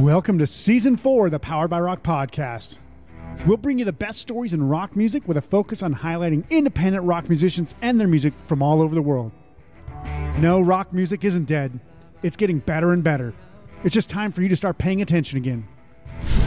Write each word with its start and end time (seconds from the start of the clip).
Welcome 0.00 0.38
to 0.38 0.46
season 0.46 0.96
four 0.96 1.26
of 1.26 1.32
the 1.32 1.38
Powered 1.38 1.68
by 1.68 1.78
Rock 1.78 2.02
podcast. 2.02 2.76
We'll 3.44 3.58
bring 3.58 3.78
you 3.78 3.84
the 3.84 3.92
best 3.92 4.18
stories 4.18 4.54
in 4.54 4.66
rock 4.66 4.96
music 4.96 5.28
with 5.28 5.36
a 5.36 5.42
focus 5.42 5.82
on 5.82 5.94
highlighting 5.94 6.48
independent 6.48 7.04
rock 7.04 7.28
musicians 7.28 7.74
and 7.82 8.00
their 8.00 8.08
music 8.08 8.32
from 8.46 8.62
all 8.62 8.80
over 8.80 8.94
the 8.94 9.02
world. 9.02 9.30
No, 10.38 10.58
rock 10.58 10.94
music 10.94 11.22
isn't 11.22 11.44
dead, 11.44 11.78
it's 12.22 12.38
getting 12.38 12.60
better 12.60 12.94
and 12.94 13.04
better. 13.04 13.34
It's 13.84 13.92
just 13.92 14.08
time 14.08 14.32
for 14.32 14.40
you 14.40 14.48
to 14.48 14.56
start 14.56 14.78
paying 14.78 15.02
attention 15.02 15.36
again. 15.36 15.68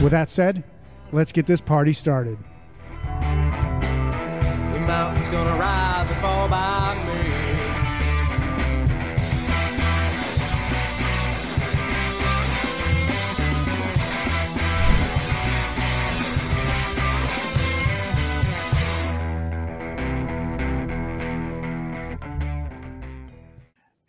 With 0.02 0.10
that 0.10 0.30
said, 0.30 0.64
let's 1.12 1.30
get 1.30 1.46
this 1.46 1.60
party 1.60 1.92
started. 1.92 2.38
The 3.12 4.80
mountain's 4.80 5.28
gonna 5.28 5.56
rise 5.56 6.10
and 6.10 6.20
fall 6.20 6.48
by 6.48 7.04
me. 7.06 7.23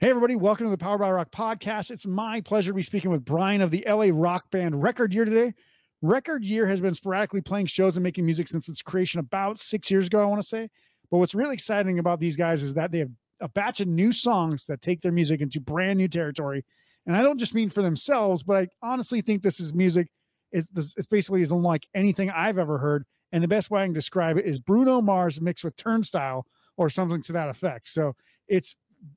Hey, 0.05 0.11
everybody, 0.11 0.35
welcome 0.35 0.67
to 0.67 0.69
the 0.69 0.77
Power 0.77 0.99
by 0.99 1.09
Rock 1.09 1.31
podcast. 1.31 1.89
It's 1.89 2.05
my 2.05 2.39
pleasure 2.39 2.69
to 2.69 2.75
be 2.75 2.83
speaking 2.83 3.09
with 3.09 3.25
Brian 3.25 3.59
of 3.59 3.71
the 3.71 3.83
LA 3.89 4.09
rock 4.11 4.51
band 4.51 4.83
Record 4.83 5.15
Year 5.15 5.25
today. 5.25 5.55
Record 6.03 6.43
Year 6.43 6.67
has 6.67 6.79
been 6.79 6.93
sporadically 6.93 7.41
playing 7.41 7.65
shows 7.65 7.97
and 7.97 8.03
making 8.03 8.23
music 8.23 8.47
since 8.47 8.69
its 8.69 8.83
creation 8.83 9.19
about 9.19 9.57
six 9.57 9.89
years 9.89 10.05
ago, 10.05 10.21
I 10.21 10.25
want 10.25 10.43
to 10.43 10.47
say. 10.47 10.69
But 11.09 11.17
what's 11.17 11.33
really 11.33 11.55
exciting 11.55 11.97
about 11.97 12.19
these 12.19 12.37
guys 12.37 12.61
is 12.61 12.75
that 12.75 12.91
they 12.91 12.99
have 12.99 13.09
a 13.39 13.49
batch 13.49 13.81
of 13.81 13.87
new 13.87 14.13
songs 14.13 14.67
that 14.67 14.79
take 14.79 15.01
their 15.01 15.11
music 15.11 15.41
into 15.41 15.59
brand 15.59 15.97
new 15.97 16.07
territory. 16.07 16.63
And 17.07 17.17
I 17.17 17.23
don't 17.23 17.39
just 17.39 17.55
mean 17.55 17.71
for 17.71 17.81
themselves, 17.81 18.43
but 18.43 18.57
I 18.57 18.67
honestly 18.83 19.21
think 19.21 19.41
this 19.41 19.59
is 19.59 19.73
music. 19.73 20.09
It's, 20.51 20.69
it's 20.75 21.07
basically 21.07 21.41
is 21.41 21.49
unlike 21.49 21.87
anything 21.95 22.29
I've 22.29 22.59
ever 22.59 22.77
heard. 22.77 23.05
And 23.31 23.43
the 23.43 23.47
best 23.47 23.71
way 23.71 23.81
I 23.81 23.85
can 23.85 23.93
describe 23.93 24.37
it 24.37 24.45
is 24.45 24.59
Bruno 24.59 25.01
Mars 25.01 25.41
mixed 25.41 25.63
with 25.63 25.75
Turnstile 25.77 26.45
or 26.77 26.91
something 26.91 27.23
to 27.23 27.31
that 27.31 27.49
effect. 27.49 27.87
So 27.87 28.13
it's 28.47 28.75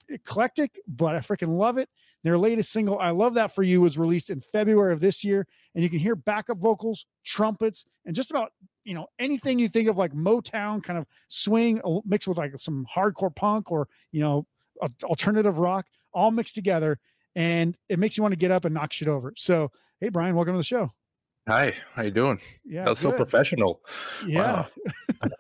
eclectic, 0.09 0.81
but 0.87 1.15
I 1.15 1.19
freaking 1.21 1.57
love 1.57 1.79
it. 1.79 1.89
Their 2.25 2.37
latest 2.37 2.73
single, 2.73 2.99
I 2.99 3.11
Love 3.11 3.35
That 3.35 3.55
For 3.55 3.63
You, 3.63 3.81
was 3.81 3.97
released 3.97 4.29
in 4.29 4.41
February 4.41 4.93
of 4.93 5.01
this 5.01 5.23
year. 5.23 5.47
And 5.75 5.85
you 5.85 5.91
can 5.91 6.01
hear 6.01 6.17
backup 6.17 6.59
vocals, 6.59 7.07
trumpets, 7.25 7.85
and 8.05 8.15
just 8.15 8.31
about, 8.31 8.53
you 8.85 8.95
know, 8.95 9.07
anything 9.19 9.59
you 9.59 9.69
think 9.69 9.89
of 9.89 9.97
like 9.97 10.13
Motown 10.13 10.83
kind 10.83 10.99
of 10.99 11.07
swing 11.29 11.81
mixed 12.05 12.27
with 12.27 12.39
like 12.39 12.59
some 12.59 12.87
hardcore 12.93 13.35
punk 13.35 13.71
or, 13.71 13.89
you 14.11 14.21
know, 14.21 14.47
alternative 15.05 15.59
rock 15.59 15.87
all 16.13 16.31
mixed 16.31 16.55
together. 16.55 16.99
And 17.37 17.77
it 17.89 17.99
makes 17.99 18.17
you 18.17 18.23
want 18.23 18.33
to 18.33 18.39
get 18.39 18.51
up 18.51 18.65
and 18.65 18.75
knock 18.75 18.93
shit 18.93 19.07
over. 19.07 19.33
So, 19.37 19.71
hey, 20.01 20.09
Brian, 20.09 20.35
welcome 20.35 20.55
to 20.55 20.59
the 20.59 20.65
show. 20.65 20.91
Hi, 21.47 21.73
how 21.95 22.03
you 22.03 22.11
doing? 22.11 22.41
Yeah, 22.65 22.85
That's 22.85 23.01
so 23.01 23.11
professional. 23.11 23.81
Yeah, 24.27 24.67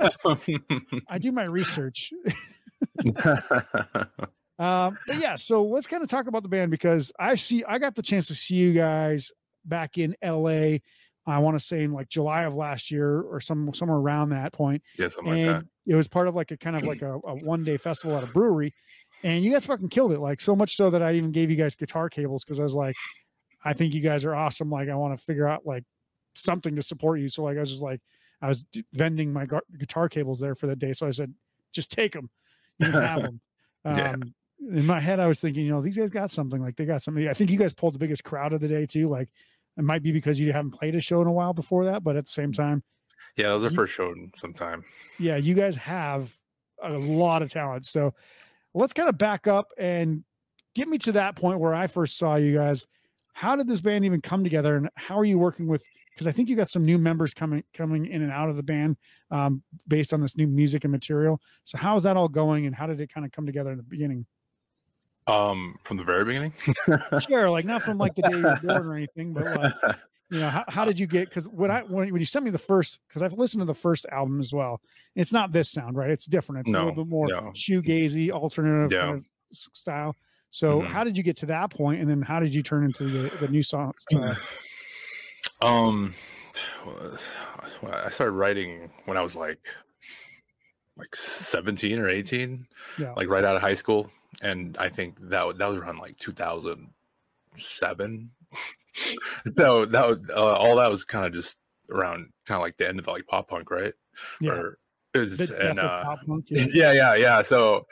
Wow. 0.00 0.10
I 1.08 1.18
do 1.18 1.32
my 1.32 1.44
research. 1.44 2.12
Um, 4.58 4.98
but 5.06 5.18
yeah, 5.20 5.36
so 5.36 5.64
let's 5.64 5.86
kind 5.86 6.02
of 6.02 6.08
talk 6.08 6.26
about 6.26 6.42
the 6.42 6.48
band 6.48 6.72
because 6.72 7.12
I 7.18 7.36
see 7.36 7.62
I 7.64 7.78
got 7.78 7.94
the 7.94 8.02
chance 8.02 8.26
to 8.26 8.34
see 8.34 8.56
you 8.56 8.72
guys 8.72 9.30
back 9.64 9.98
in 9.98 10.16
LA. 10.22 10.78
I 11.26 11.38
want 11.40 11.58
to 11.58 11.64
say 11.64 11.84
in 11.84 11.92
like 11.92 12.08
July 12.08 12.42
of 12.42 12.56
last 12.56 12.90
year 12.90 13.20
or 13.20 13.38
some 13.40 13.72
somewhere 13.72 13.98
around 13.98 14.30
that 14.30 14.52
point. 14.52 14.82
yeah, 14.98 15.08
something 15.08 15.32
like 15.32 15.38
and 15.40 15.48
that. 15.48 15.64
it 15.86 15.94
was 15.94 16.08
part 16.08 16.26
of 16.26 16.34
like 16.34 16.50
a 16.50 16.56
kind 16.56 16.74
of 16.74 16.82
like 16.84 17.02
a, 17.02 17.20
a 17.24 17.34
one 17.36 17.62
day 17.62 17.76
festival 17.76 18.16
at 18.16 18.24
a 18.24 18.26
brewery. 18.26 18.74
And 19.22 19.44
you 19.44 19.52
guys 19.52 19.66
fucking 19.66 19.90
killed 19.90 20.12
it. 20.12 20.20
Like 20.20 20.40
so 20.40 20.56
much 20.56 20.74
so 20.74 20.90
that 20.90 21.02
I 21.02 21.12
even 21.12 21.30
gave 21.30 21.50
you 21.50 21.56
guys 21.56 21.76
guitar 21.76 22.08
cables 22.08 22.44
because 22.44 22.58
I 22.58 22.64
was 22.64 22.74
like, 22.74 22.96
I 23.64 23.74
think 23.74 23.94
you 23.94 24.00
guys 24.00 24.24
are 24.24 24.34
awesome. 24.34 24.70
Like 24.70 24.88
I 24.88 24.94
want 24.96 25.16
to 25.16 25.24
figure 25.24 25.46
out 25.46 25.66
like 25.66 25.84
something 26.34 26.74
to 26.74 26.82
support 26.82 27.20
you. 27.20 27.28
So 27.28 27.44
like 27.44 27.58
I 27.58 27.60
was 27.60 27.70
just 27.70 27.82
like 27.82 28.00
I 28.40 28.48
was 28.48 28.64
d- 28.64 28.84
vending 28.92 29.32
my 29.32 29.46
gu- 29.46 29.60
guitar 29.78 30.08
cables 30.08 30.40
there 30.40 30.54
for 30.54 30.66
the 30.66 30.76
day. 30.76 30.94
So 30.94 31.06
I 31.06 31.10
said, 31.10 31.32
just 31.72 31.92
take 31.92 32.12
them. 32.12 32.30
You 32.78 32.90
have 32.92 33.22
them. 33.22 33.40
Yeah. 33.84 34.12
Um, 34.12 34.34
in 34.60 34.86
my 34.86 35.00
head, 35.00 35.20
I 35.20 35.26
was 35.26 35.38
thinking, 35.40 35.64
you 35.64 35.70
know, 35.70 35.80
these 35.80 35.96
guys 35.96 36.10
got 36.10 36.30
something. 36.30 36.60
Like 36.60 36.76
they 36.76 36.84
got 36.84 37.02
something. 37.02 37.26
I 37.28 37.32
think 37.32 37.50
you 37.50 37.58
guys 37.58 37.72
pulled 37.72 37.94
the 37.94 37.98
biggest 37.98 38.24
crowd 38.24 38.52
of 38.52 38.60
the 38.60 38.68
day 38.68 38.86
too. 38.86 39.06
Like 39.08 39.28
it 39.76 39.84
might 39.84 40.02
be 40.02 40.12
because 40.12 40.38
you 40.40 40.52
haven't 40.52 40.72
played 40.72 40.94
a 40.94 41.00
show 41.00 41.20
in 41.22 41.28
a 41.28 41.32
while 41.32 41.54
before 41.54 41.84
that, 41.84 42.02
but 42.02 42.16
at 42.16 42.24
the 42.26 42.30
same 42.30 42.52
time, 42.52 42.82
Yeah, 43.36 43.54
it 43.54 43.58
was 43.60 43.72
first 43.72 43.94
show 43.94 44.10
in 44.10 44.32
some 44.36 44.52
time. 44.52 44.84
yeah, 45.18 45.36
you 45.36 45.54
guys 45.54 45.76
have 45.76 46.36
a 46.82 46.90
lot 46.90 47.42
of 47.42 47.50
talent. 47.52 47.86
So 47.86 48.14
let's 48.74 48.92
kind 48.92 49.08
of 49.08 49.16
back 49.16 49.46
up 49.46 49.68
and 49.78 50.24
get 50.74 50.88
me 50.88 50.98
to 50.98 51.12
that 51.12 51.36
point 51.36 51.60
where 51.60 51.74
I 51.74 51.86
first 51.86 52.18
saw 52.18 52.34
you 52.36 52.54
guys. 52.54 52.86
How 53.32 53.54
did 53.54 53.68
this 53.68 53.80
band 53.80 54.04
even 54.04 54.20
come 54.20 54.42
together, 54.42 54.76
and 54.76 54.88
how 54.96 55.16
are 55.18 55.24
you 55.24 55.38
working 55.38 55.68
with? 55.68 55.84
Because 56.18 56.26
I 56.26 56.32
think 56.32 56.48
you 56.48 56.56
got 56.56 56.68
some 56.68 56.84
new 56.84 56.98
members 56.98 57.32
coming 57.32 57.62
coming 57.72 58.06
in 58.06 58.22
and 58.22 58.32
out 58.32 58.48
of 58.48 58.56
the 58.56 58.62
band 58.64 58.96
um, 59.30 59.62
based 59.86 60.12
on 60.12 60.20
this 60.20 60.36
new 60.36 60.48
music 60.48 60.82
and 60.82 60.90
material. 60.90 61.40
So 61.62 61.78
how 61.78 61.94
is 61.94 62.02
that 62.02 62.16
all 62.16 62.28
going, 62.28 62.66
and 62.66 62.74
how 62.74 62.88
did 62.88 63.00
it 63.00 63.14
kind 63.14 63.24
of 63.24 63.30
come 63.30 63.46
together 63.46 63.70
in 63.70 63.76
the 63.76 63.84
beginning? 63.84 64.26
Um, 65.28 65.76
from 65.84 65.96
the 65.96 66.02
very 66.02 66.24
beginning. 66.24 66.54
Sure, 67.20 67.48
like 67.48 67.66
not 67.66 67.82
from 67.82 67.98
like 67.98 68.16
the 68.16 68.22
day 68.22 68.36
you 68.36 68.42
were 68.42 68.58
born 68.60 68.86
or 68.88 68.94
anything, 68.96 69.32
but 69.32 69.44
like 69.44 69.72
you 70.28 70.40
know 70.40 70.50
how, 70.50 70.64
how 70.66 70.84
did 70.84 70.98
you 70.98 71.06
get 71.06 71.28
because 71.28 71.48
when 71.48 71.70
i 71.70 71.80
when, 71.82 72.12
when 72.12 72.20
you 72.20 72.26
sent 72.26 72.44
me 72.44 72.50
the 72.50 72.58
first 72.58 73.00
because 73.08 73.22
i've 73.22 73.32
listened 73.32 73.62
to 73.62 73.64
the 73.64 73.72
first 73.72 74.04
album 74.12 74.40
as 74.40 74.52
well 74.52 74.78
it's 75.14 75.32
not 75.32 75.52
this 75.52 75.70
sound 75.70 75.96
right 75.96 76.10
it's 76.10 76.26
different 76.26 76.60
it's 76.60 76.74
a 76.74 76.84
little 76.84 77.04
bit 77.04 77.08
more 77.08 77.28
no. 77.28 77.50
shoegazy 77.54 78.30
alternative 78.30 78.92
Yeah. 78.92 79.06
kind 79.06 79.14
of 79.16 79.26
style 79.52 80.14
so 80.50 80.82
Mhm. 80.82 80.86
how 80.88 81.02
did 81.02 81.16
you 81.16 81.22
get 81.24 81.38
to 81.38 81.46
that 81.46 81.70
point 81.70 82.02
and 82.02 82.10
then 82.10 82.20
how 82.20 82.40
did 82.40 82.54
you 82.54 82.62
turn 82.62 82.84
into 82.84 83.04
the, 83.04 83.36
the 83.38 83.48
new 83.48 83.62
songs 83.62 84.04
uh, 84.14 84.34
um, 85.60 86.14
I 87.92 88.10
started 88.10 88.32
writing 88.32 88.90
when 89.04 89.16
I 89.16 89.22
was 89.22 89.36
like 89.36 89.60
like 90.96 91.14
17 91.14 91.98
or 91.98 92.08
18, 92.08 92.66
yeah 92.98 93.12
like 93.12 93.28
right 93.28 93.44
out 93.44 93.56
of 93.56 93.62
high 93.62 93.74
school, 93.74 94.10
and 94.42 94.76
I 94.78 94.88
think 94.88 95.16
that 95.28 95.58
that 95.58 95.68
was 95.68 95.78
around 95.78 95.98
like 95.98 96.18
2007. 96.18 98.30
so 98.96 99.44
that 99.86 100.06
was, 100.06 100.18
uh, 100.34 100.56
all 100.56 100.76
that 100.76 100.90
was 100.90 101.04
kind 101.04 101.26
of 101.26 101.32
just 101.32 101.56
around 101.90 102.30
kind 102.46 102.56
of 102.56 102.62
like 102.62 102.76
the 102.76 102.88
end 102.88 102.98
of 102.98 103.04
the, 103.04 103.12
like 103.12 103.26
pop 103.26 103.48
punk, 103.48 103.70
right? 103.70 103.94
yeah 104.40 104.52
Or 104.52 104.78
was, 105.14 105.38
and 105.50 105.78
uh, 105.78 106.04
pop 106.04 106.18
punk, 106.26 106.46
yeah. 106.48 106.66
yeah 106.72 106.92
yeah 106.92 107.14
yeah 107.14 107.42
so 107.42 107.86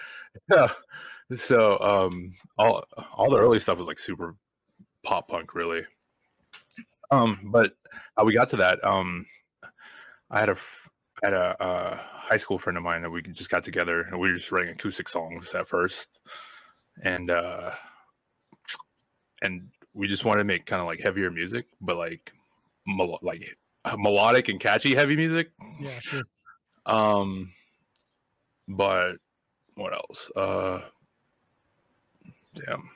yeah 0.51 0.69
so 1.37 1.79
um 1.81 2.31
all 2.59 2.85
all 3.13 3.31
the 3.31 3.39
early 3.39 3.59
stuff 3.59 3.79
was 3.79 3.87
like 3.87 3.99
super 3.99 4.35
pop 5.03 5.29
punk 5.29 5.55
really 5.55 5.83
um 7.11 7.41
but 7.53 7.73
how 8.17 8.25
we 8.25 8.35
got 8.35 8.49
to 8.49 8.57
that 8.57 8.83
um 8.85 9.25
i 10.31 10.41
had 10.41 10.49
a 10.49 10.57
I 11.23 11.29
had 11.29 11.35
a 11.35 11.63
uh, 11.63 11.97
high 11.97 12.37
school 12.37 12.59
friend 12.59 12.77
of 12.77 12.83
mine 12.83 13.01
that 13.03 13.11
we 13.11 13.23
just 13.23 13.49
got 13.49 13.65
together 13.65 14.03
and 14.03 14.21
we 14.21 14.29
were 14.29 14.35
just 14.35 14.53
writing 14.53 14.73
acoustic 14.73 15.09
songs 15.09 15.55
at 15.55 15.67
first. 15.67 16.09
And 17.03 17.31
uh 17.31 17.71
and 19.41 19.69
we 19.95 20.09
just 20.09 20.25
wanted 20.25 20.41
to 20.41 20.45
make 20.45 20.67
kind 20.67 20.81
of 20.81 20.87
like 20.87 21.01
heavier 21.01 21.31
music 21.31 21.67
but 21.81 21.97
like 21.97 22.33
mel- 22.87 23.19
like 23.23 23.57
melodic 23.97 24.49
and 24.49 24.61
catchy 24.61 24.95
heavy 24.95 25.17
music. 25.17 25.53
Yeah 25.81 26.01
sure. 26.01 26.23
Um, 26.87 27.51
but 28.69 29.17
what 29.75 29.93
else? 29.93 30.31
Uh, 30.37 30.81
damn, 32.55 32.89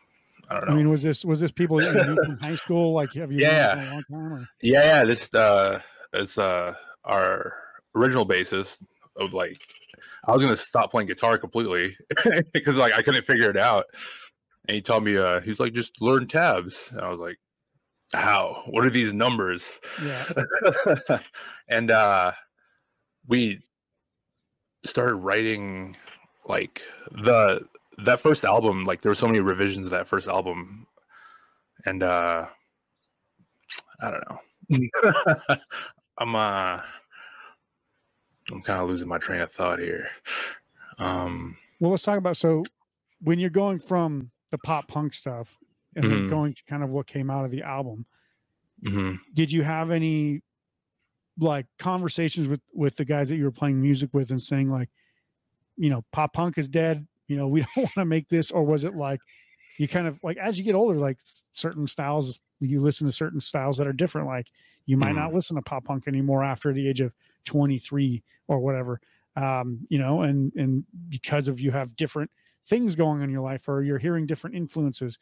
I 0.51 0.55
don't 0.55 0.67
know. 0.67 0.73
i 0.73 0.77
mean 0.77 0.91
was 0.91 1.03
this 1.03 1.25
was 1.25 1.39
this 1.41 1.53
people 1.53 1.77
that 1.77 1.95
you 1.95 2.05
knew 2.05 2.17
from 2.17 2.39
high 2.39 2.55
school 2.65 2.93
like 2.93 3.13
have 3.15 3.31
you 3.31 3.39
Yeah. 3.41 3.75
long 3.77 4.05
time 4.11 4.33
or 4.33 4.49
yeah, 4.63 4.85
yeah, 4.85 5.05
this 5.05 5.33
uh, 5.33 5.81
it's 6.13 6.37
uh, 6.37 6.75
our 7.05 7.55
original 7.95 8.27
bassist 8.27 8.85
of 9.17 9.33
like, 9.33 9.59
I 10.27 10.33
was 10.33 10.43
gonna 10.43 10.57
stop 10.57 10.91
playing 10.91 11.09
guitar 11.09 11.39
completely 11.39 11.97
because 12.53 12.77
like 12.77 12.93
I 12.93 13.03
couldn't 13.03 13.25
figure 13.25 13.49
it 13.49 13.57
out, 13.57 13.87
and 14.69 14.75
he 14.75 14.83
told 14.83 15.05
me, 15.05 15.17
uh, 15.17 15.41
he's 15.41 15.61
like, 15.61 15.73
just 15.73 16.01
learn 16.01 16.27
tabs, 16.27 16.93
and 16.93 17.01
I 17.01 17.09
was 17.09 17.19
like, 17.19 17.39
how? 18.13 18.65
What 18.67 18.85
are 18.85 18.91
these 18.91 19.15
numbers? 19.15 19.81
yeah 20.05 20.25
and 21.69 21.91
uh 21.91 22.33
we 23.27 23.61
started 24.85 25.15
writing 25.17 25.97
like 26.47 26.83
the 27.13 27.67
that 27.99 28.21
first 28.21 28.45
album 28.45 28.85
like 28.85 29.03
there 29.03 29.11
were 29.11 29.15
so 29.17 29.27
many 29.27 29.41
revisions 29.41 29.87
of 29.87 29.91
that 29.91 30.09
first 30.09 30.29
album 30.29 30.87
and 31.87 32.03
uh 32.03 32.47
i 34.03 34.11
don't 34.11 34.25
know 34.31 35.57
i'm 36.19 36.35
uh 36.35 36.81
i'm 38.51 38.63
kind 38.63 38.81
of 38.81 38.89
losing 38.89 39.09
my 39.09 39.19
train 39.19 39.41
of 39.41 39.53
thought 39.53 39.79
here 39.79 40.09
um 40.99 41.57
well 41.81 41.91
let's 41.91 42.03
talk 42.03 42.19
about 42.19 42.37
so 42.37 42.63
when 43.23 43.39
you're 43.39 43.51
going 43.51 43.79
from 43.79 44.31
the 44.51 44.59
pop 44.59 44.89
punk 44.89 45.13
stuff 45.13 45.59
and 45.97 46.05
then 46.05 46.27
Mhm. 46.27 46.31
going 46.31 46.55
to 46.55 46.63
kind 46.65 46.83
of 46.83 46.91
what 46.91 47.07
came 47.07 47.31
out 47.31 47.45
of 47.45 47.51
the 47.51 47.63
album 47.63 48.07
mhm. 48.85 49.19
did 49.35 49.51
you 49.53 49.63
have 49.63 49.91
any 49.91 50.43
like 51.39 51.67
conversations 51.79 52.49
with 52.49 52.61
with 52.73 52.97
the 52.97 53.05
guys 53.05 53.29
that 53.29 53.37
you 53.37 53.45
were 53.45 53.51
playing 53.51 53.81
music 53.81 54.11
with 54.13 54.31
and 54.31 54.43
saying 54.43 54.71
like 54.71 54.89
you 55.77 55.91
know 55.91 56.05
pop 56.13 56.33
punk 56.33 56.59
is 56.59 56.69
dead 56.69 57.07
you 57.31 57.39
know 57.39 57.49
we 57.49 57.63
don't 57.77 57.79
want 57.79 57.95
to 57.95 58.07
make 58.07 58.29
this 58.31 58.53
or 58.53 58.65
was 58.67 58.85
it 58.85 58.95
like 58.97 59.23
you 59.79 59.89
kind 59.89 60.07
of 60.07 60.21
like 60.23 60.37
as 60.37 60.59
you 60.59 60.65
get 60.65 60.75
older, 60.75 60.99
like 60.99 61.19
certain 61.53 61.87
styles, 61.87 62.41
you 62.61 62.81
listen 62.81 63.07
to 63.07 63.13
certain 63.13 63.41
styles 63.41 63.79
that 63.79 63.87
are 63.87 63.93
different. 63.93 64.27
Like 64.27 64.49
you 64.87 64.97
might 64.97 65.15
Mhm. 65.15 65.17
not 65.17 65.33
listen 65.33 65.57
to 65.57 65.63
pop 65.63 65.85
punk 65.85 66.07
anymore 66.09 66.45
after 66.45 66.73
the 66.73 66.89
age 66.89 67.01
of 67.01 67.15
23 67.45 68.23
or 68.49 68.61
whatever. 68.61 69.01
Um, 69.37 69.87
you 69.89 69.99
know, 69.99 70.23
and 70.23 70.53
and 70.55 70.85
because 71.09 71.49
of 71.49 71.61
you 71.61 71.71
have 71.71 71.97
different 71.97 72.31
things 72.67 72.95
going 72.95 73.19
on 73.19 73.25
in 73.25 73.31
your 73.31 73.43
life 73.43 73.69
or 73.69 73.83
you're 73.83 73.99
hearing 73.99 74.27
different 74.27 74.57
influences. 74.57 75.19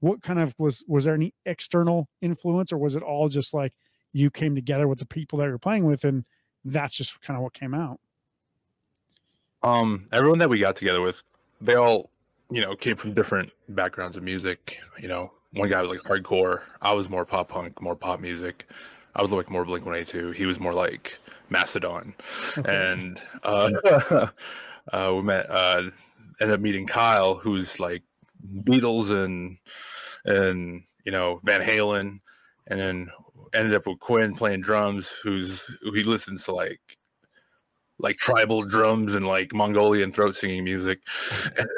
What 0.00 0.22
kind 0.22 0.40
of 0.40 0.54
was 0.58 0.84
was 0.88 1.04
there 1.04 1.14
any 1.14 1.34
external 1.46 2.08
influence 2.20 2.72
or 2.72 2.78
was 2.78 2.96
it 2.96 3.02
all 3.02 3.28
just 3.28 3.54
like 3.54 3.74
you 4.12 4.30
came 4.30 4.54
together 4.54 4.88
with 4.88 4.98
the 4.98 5.06
people 5.06 5.38
that 5.38 5.46
you're 5.46 5.58
playing 5.58 5.86
with 5.86 6.04
and 6.04 6.24
that's 6.64 6.96
just 6.96 7.20
kind 7.20 7.36
of 7.36 7.42
what 7.42 7.54
came 7.54 7.74
out? 7.74 8.00
Um, 9.62 10.08
everyone 10.12 10.38
that 10.40 10.48
we 10.50 10.58
got 10.58 10.76
together 10.76 11.00
with, 11.00 11.22
they 11.62 11.74
all, 11.74 12.10
you 12.50 12.60
know, 12.60 12.74
came 12.76 12.96
from 12.96 13.14
different 13.14 13.50
backgrounds 13.70 14.16
of 14.16 14.22
music. 14.22 14.78
You 15.00 15.08
know, 15.08 15.32
one 15.52 15.70
guy 15.70 15.80
was 15.80 15.90
like 15.90 16.00
hardcore. 16.00 16.62
I 16.80 16.92
was 16.92 17.08
more 17.08 17.24
pop 17.24 17.48
punk, 17.48 17.80
more 17.80 17.96
pop 17.96 18.20
music. 18.20 18.68
I 19.14 19.22
was 19.22 19.30
like 19.30 19.50
more 19.50 19.64
Blink 19.64 19.86
One 19.86 19.94
Eighty 19.94 20.10
Two. 20.10 20.30
He 20.30 20.46
was 20.46 20.58
more 20.60 20.74
like 20.74 21.18
Okay. 22.58 22.92
and 22.92 23.22
uh, 23.42 23.70
uh, 24.92 25.12
we 25.14 25.22
met. 25.22 25.46
Uh, 25.50 25.90
ended 26.40 26.54
up 26.54 26.60
meeting 26.60 26.86
Kyle, 26.86 27.34
who's 27.34 27.78
like 27.78 28.02
Beatles 28.64 29.10
and 29.10 29.56
and 30.24 30.82
you 31.04 31.12
know 31.12 31.40
Van 31.44 31.60
Halen, 31.60 32.20
and 32.66 32.80
then 32.80 33.10
ended 33.54 33.74
up 33.74 33.86
with 33.86 34.00
Quinn 34.00 34.34
playing 34.34 34.62
drums, 34.62 35.08
who's 35.22 35.66
who 35.82 35.92
he 35.92 36.02
listens 36.02 36.44
to 36.44 36.52
like 36.52 36.80
like 37.98 38.16
tribal 38.16 38.62
drums 38.62 39.14
and 39.14 39.26
like 39.26 39.52
Mongolian 39.54 40.12
throat 40.12 40.34
singing 40.34 40.64
music. 40.64 41.00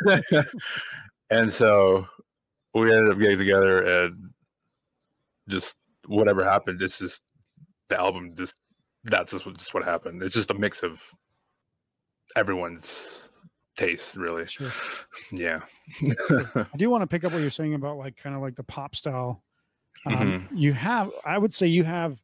and 1.31 1.53
so 1.53 2.07
we 2.75 2.93
ended 2.93 3.13
up 3.13 3.19
getting 3.19 3.39
together 3.39 3.83
and 3.83 4.31
just 5.49 5.77
whatever 6.07 6.45
happened, 6.45 6.81
it's 6.83 6.99
just 6.99 7.23
the 7.89 7.99
album 7.99 8.35
just 8.37 8.61
that's 9.05 9.33
just 9.33 9.45
what, 9.45 9.57
just 9.59 9.75
what 9.75 9.85
happened. 9.85 10.23
It's 10.23 10.35
just 10.35 10.51
a 10.51 10.55
mix 10.55 10.83
of 10.83 11.01
everyone's 12.37 13.29
taste, 13.77 14.17
really. 14.17 14.47
Sure. 14.47 14.71
Yeah. 15.33 15.61
I 16.03 16.67
do 16.77 16.91
want 16.91 17.03
to 17.03 17.07
pick 17.07 17.25
up 17.25 17.33
what 17.33 17.41
you're 17.41 17.51
saying 17.51 17.75
about 17.75 17.99
like 17.99 18.17
kind 18.17 18.35
of 18.37 18.43
like 18.43 18.57
the 18.57 18.65
pop 18.65 18.95
style. 18.97 19.43
Um, 20.07 20.15
Mm-hmm. 20.15 20.57
You 20.57 20.73
have, 20.75 21.11
I 21.25 21.39
would 21.39 21.55
say, 21.55 21.67
you 21.67 21.85
have 21.85 22.21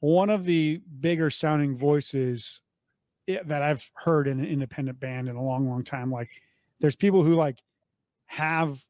one 0.00 0.30
of 0.30 0.44
the 0.44 0.80
bigger 1.00 1.30
sounding 1.30 1.76
voices 1.76 2.60
that 3.46 3.62
I've 3.62 3.90
heard 3.94 4.28
in 4.28 4.40
an 4.40 4.46
independent 4.46 5.00
band 5.00 5.28
in 5.28 5.36
a 5.36 5.42
long, 5.42 5.68
long 5.68 5.84
time. 5.84 6.12
Like, 6.12 6.30
there's 6.80 6.96
people 6.96 7.24
who 7.24 7.34
like 7.34 7.62
have 8.26 8.80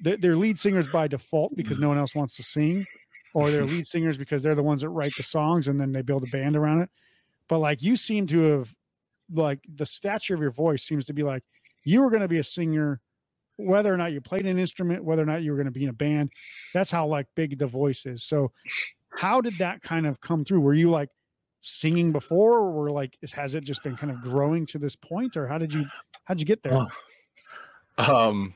they're, 0.00 0.18
they're 0.18 0.36
lead 0.36 0.58
singers 0.58 0.88
by 0.88 1.08
default 1.08 1.56
because 1.56 1.78
no 1.80 1.88
one 1.88 1.98
else 1.98 2.14
wants 2.14 2.36
to 2.36 2.44
sing, 2.44 2.86
or 3.34 3.50
they're 3.50 3.64
lead 3.66 3.86
singers 3.86 4.18
because 4.18 4.42
they're 4.42 4.56
the 4.56 4.62
ones 4.64 4.82
that 4.82 4.90
write 4.90 5.14
the 5.16 5.24
songs 5.24 5.68
and 5.68 5.80
then 5.80 5.92
they 5.92 6.02
build 6.02 6.24
a 6.24 6.28
band 6.28 6.56
around 6.56 6.82
it. 6.82 6.90
But 7.48 7.60
like, 7.60 7.82
you 7.82 7.96
seem 7.96 8.26
to 8.28 8.40
have 8.44 8.70
like 9.32 9.60
the 9.72 9.86
stature 9.86 10.34
of 10.34 10.40
your 10.40 10.52
voice 10.52 10.84
seems 10.84 11.06
to 11.06 11.12
be 11.12 11.24
like 11.24 11.44
you 11.84 12.02
were 12.02 12.10
going 12.10 12.22
to 12.22 12.28
be 12.28 12.38
a 12.38 12.44
singer 12.44 13.00
whether 13.56 13.92
or 13.92 13.96
not 13.96 14.12
you 14.12 14.20
played 14.20 14.46
an 14.46 14.58
instrument 14.58 15.04
whether 15.04 15.22
or 15.22 15.26
not 15.26 15.42
you 15.42 15.50
were 15.52 15.56
going 15.56 15.66
to 15.66 15.72
be 15.72 15.84
in 15.84 15.90
a 15.90 15.94
band 15.94 16.30
that's 16.74 16.90
how 16.90 17.06
like 17.06 17.26
big 17.36 17.58
the 17.58 17.66
voice 17.66 18.06
is 18.06 18.24
so 18.24 18.52
how 19.18 19.40
did 19.40 19.54
that 19.58 19.82
kind 19.82 20.06
of 20.06 20.20
come 20.20 20.44
through 20.44 20.60
were 20.60 20.74
you 20.74 20.90
like 20.90 21.10
singing 21.60 22.12
before 22.12 22.58
or 22.58 22.70
were 22.70 22.90
like 22.90 23.18
has 23.32 23.54
it 23.54 23.64
just 23.64 23.82
been 23.82 23.96
kind 23.96 24.12
of 24.12 24.20
growing 24.20 24.64
to 24.64 24.78
this 24.78 24.94
point 24.94 25.36
or 25.36 25.48
how 25.48 25.58
did 25.58 25.74
you 25.74 25.84
how'd 26.24 26.38
you 26.38 26.46
get 26.46 26.62
there 26.62 26.86
um 27.98 28.54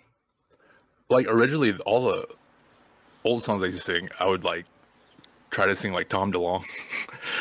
like 1.10 1.26
originally 1.26 1.76
all 1.78 2.04
the 2.04 2.26
old 3.24 3.42
songs 3.42 3.62
I 3.62 3.66
used 3.66 3.78
to 3.78 3.84
sing, 3.84 4.08
I 4.18 4.26
would 4.26 4.44
like 4.44 4.66
try 5.50 5.66
to 5.66 5.76
sing 5.76 5.92
like 5.92 6.08
Tom 6.08 6.32
DeLonge. 6.32 6.64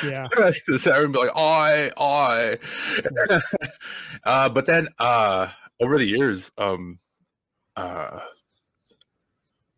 yeah 0.03 0.27
to 0.35 1.01
and 1.03 1.13
be 1.13 1.19
like, 1.19 1.31
I, 1.35 1.91
I. 1.97 2.57
uh, 4.23 4.49
but 4.49 4.65
then 4.65 4.87
uh, 4.99 5.47
over 5.79 5.97
the 5.97 6.05
years, 6.05 6.51
um, 6.57 6.99
uh, 7.75 8.19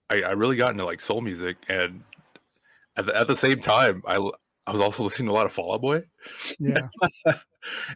I, 0.09 0.21
I 0.21 0.31
really 0.31 0.57
got 0.57 0.71
into 0.71 0.85
like 0.85 1.01
soul 1.01 1.21
music, 1.21 1.57
and 1.69 2.03
at 2.97 3.05
the, 3.05 3.15
at 3.15 3.27
the 3.27 3.35
same 3.35 3.59
time, 3.59 4.03
I 4.07 4.29
I 4.65 4.71
was 4.71 4.79
also 4.81 5.03
listening 5.03 5.27
to 5.27 5.33
a 5.33 5.35
lot 5.35 5.45
of 5.45 5.51
Fall 5.53 5.73
Out 5.73 5.81
Boy, 5.81 6.03
yeah 6.59 6.87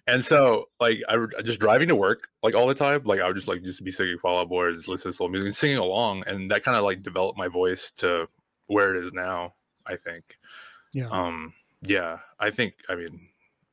and 0.07 0.23
so 0.23 0.65
like 0.79 0.99
I 1.09 1.17
just 1.43 1.59
driving 1.59 1.87
to 1.89 1.95
work 1.95 2.27
like 2.43 2.55
all 2.55 2.67
the 2.67 2.75
time, 2.75 3.01
like 3.05 3.19
I 3.21 3.27
would 3.27 3.35
just 3.35 3.47
like 3.47 3.63
just 3.63 3.83
be 3.83 3.91
singing 3.91 4.17
Fall 4.17 4.39
Out 4.39 4.49
Boy, 4.49 4.71
just 4.73 4.87
listen 4.87 5.11
to 5.11 5.17
soul 5.17 5.29
music, 5.29 5.45
and 5.47 5.55
singing 5.55 5.77
along, 5.77 6.23
and 6.27 6.51
that 6.51 6.63
kind 6.63 6.77
of 6.77 6.83
like 6.83 7.01
developed 7.01 7.37
my 7.37 7.47
voice 7.47 7.91
to 7.97 8.27
where 8.67 8.95
it 8.95 9.03
is 9.05 9.13
now. 9.13 9.53
I 9.85 9.95
think. 9.95 10.37
yeah 10.93 11.07
Um, 11.09 11.53
yeah, 11.83 12.17
I 12.39 12.49
think. 12.49 12.73
I 12.89 12.95
mean, 12.95 13.19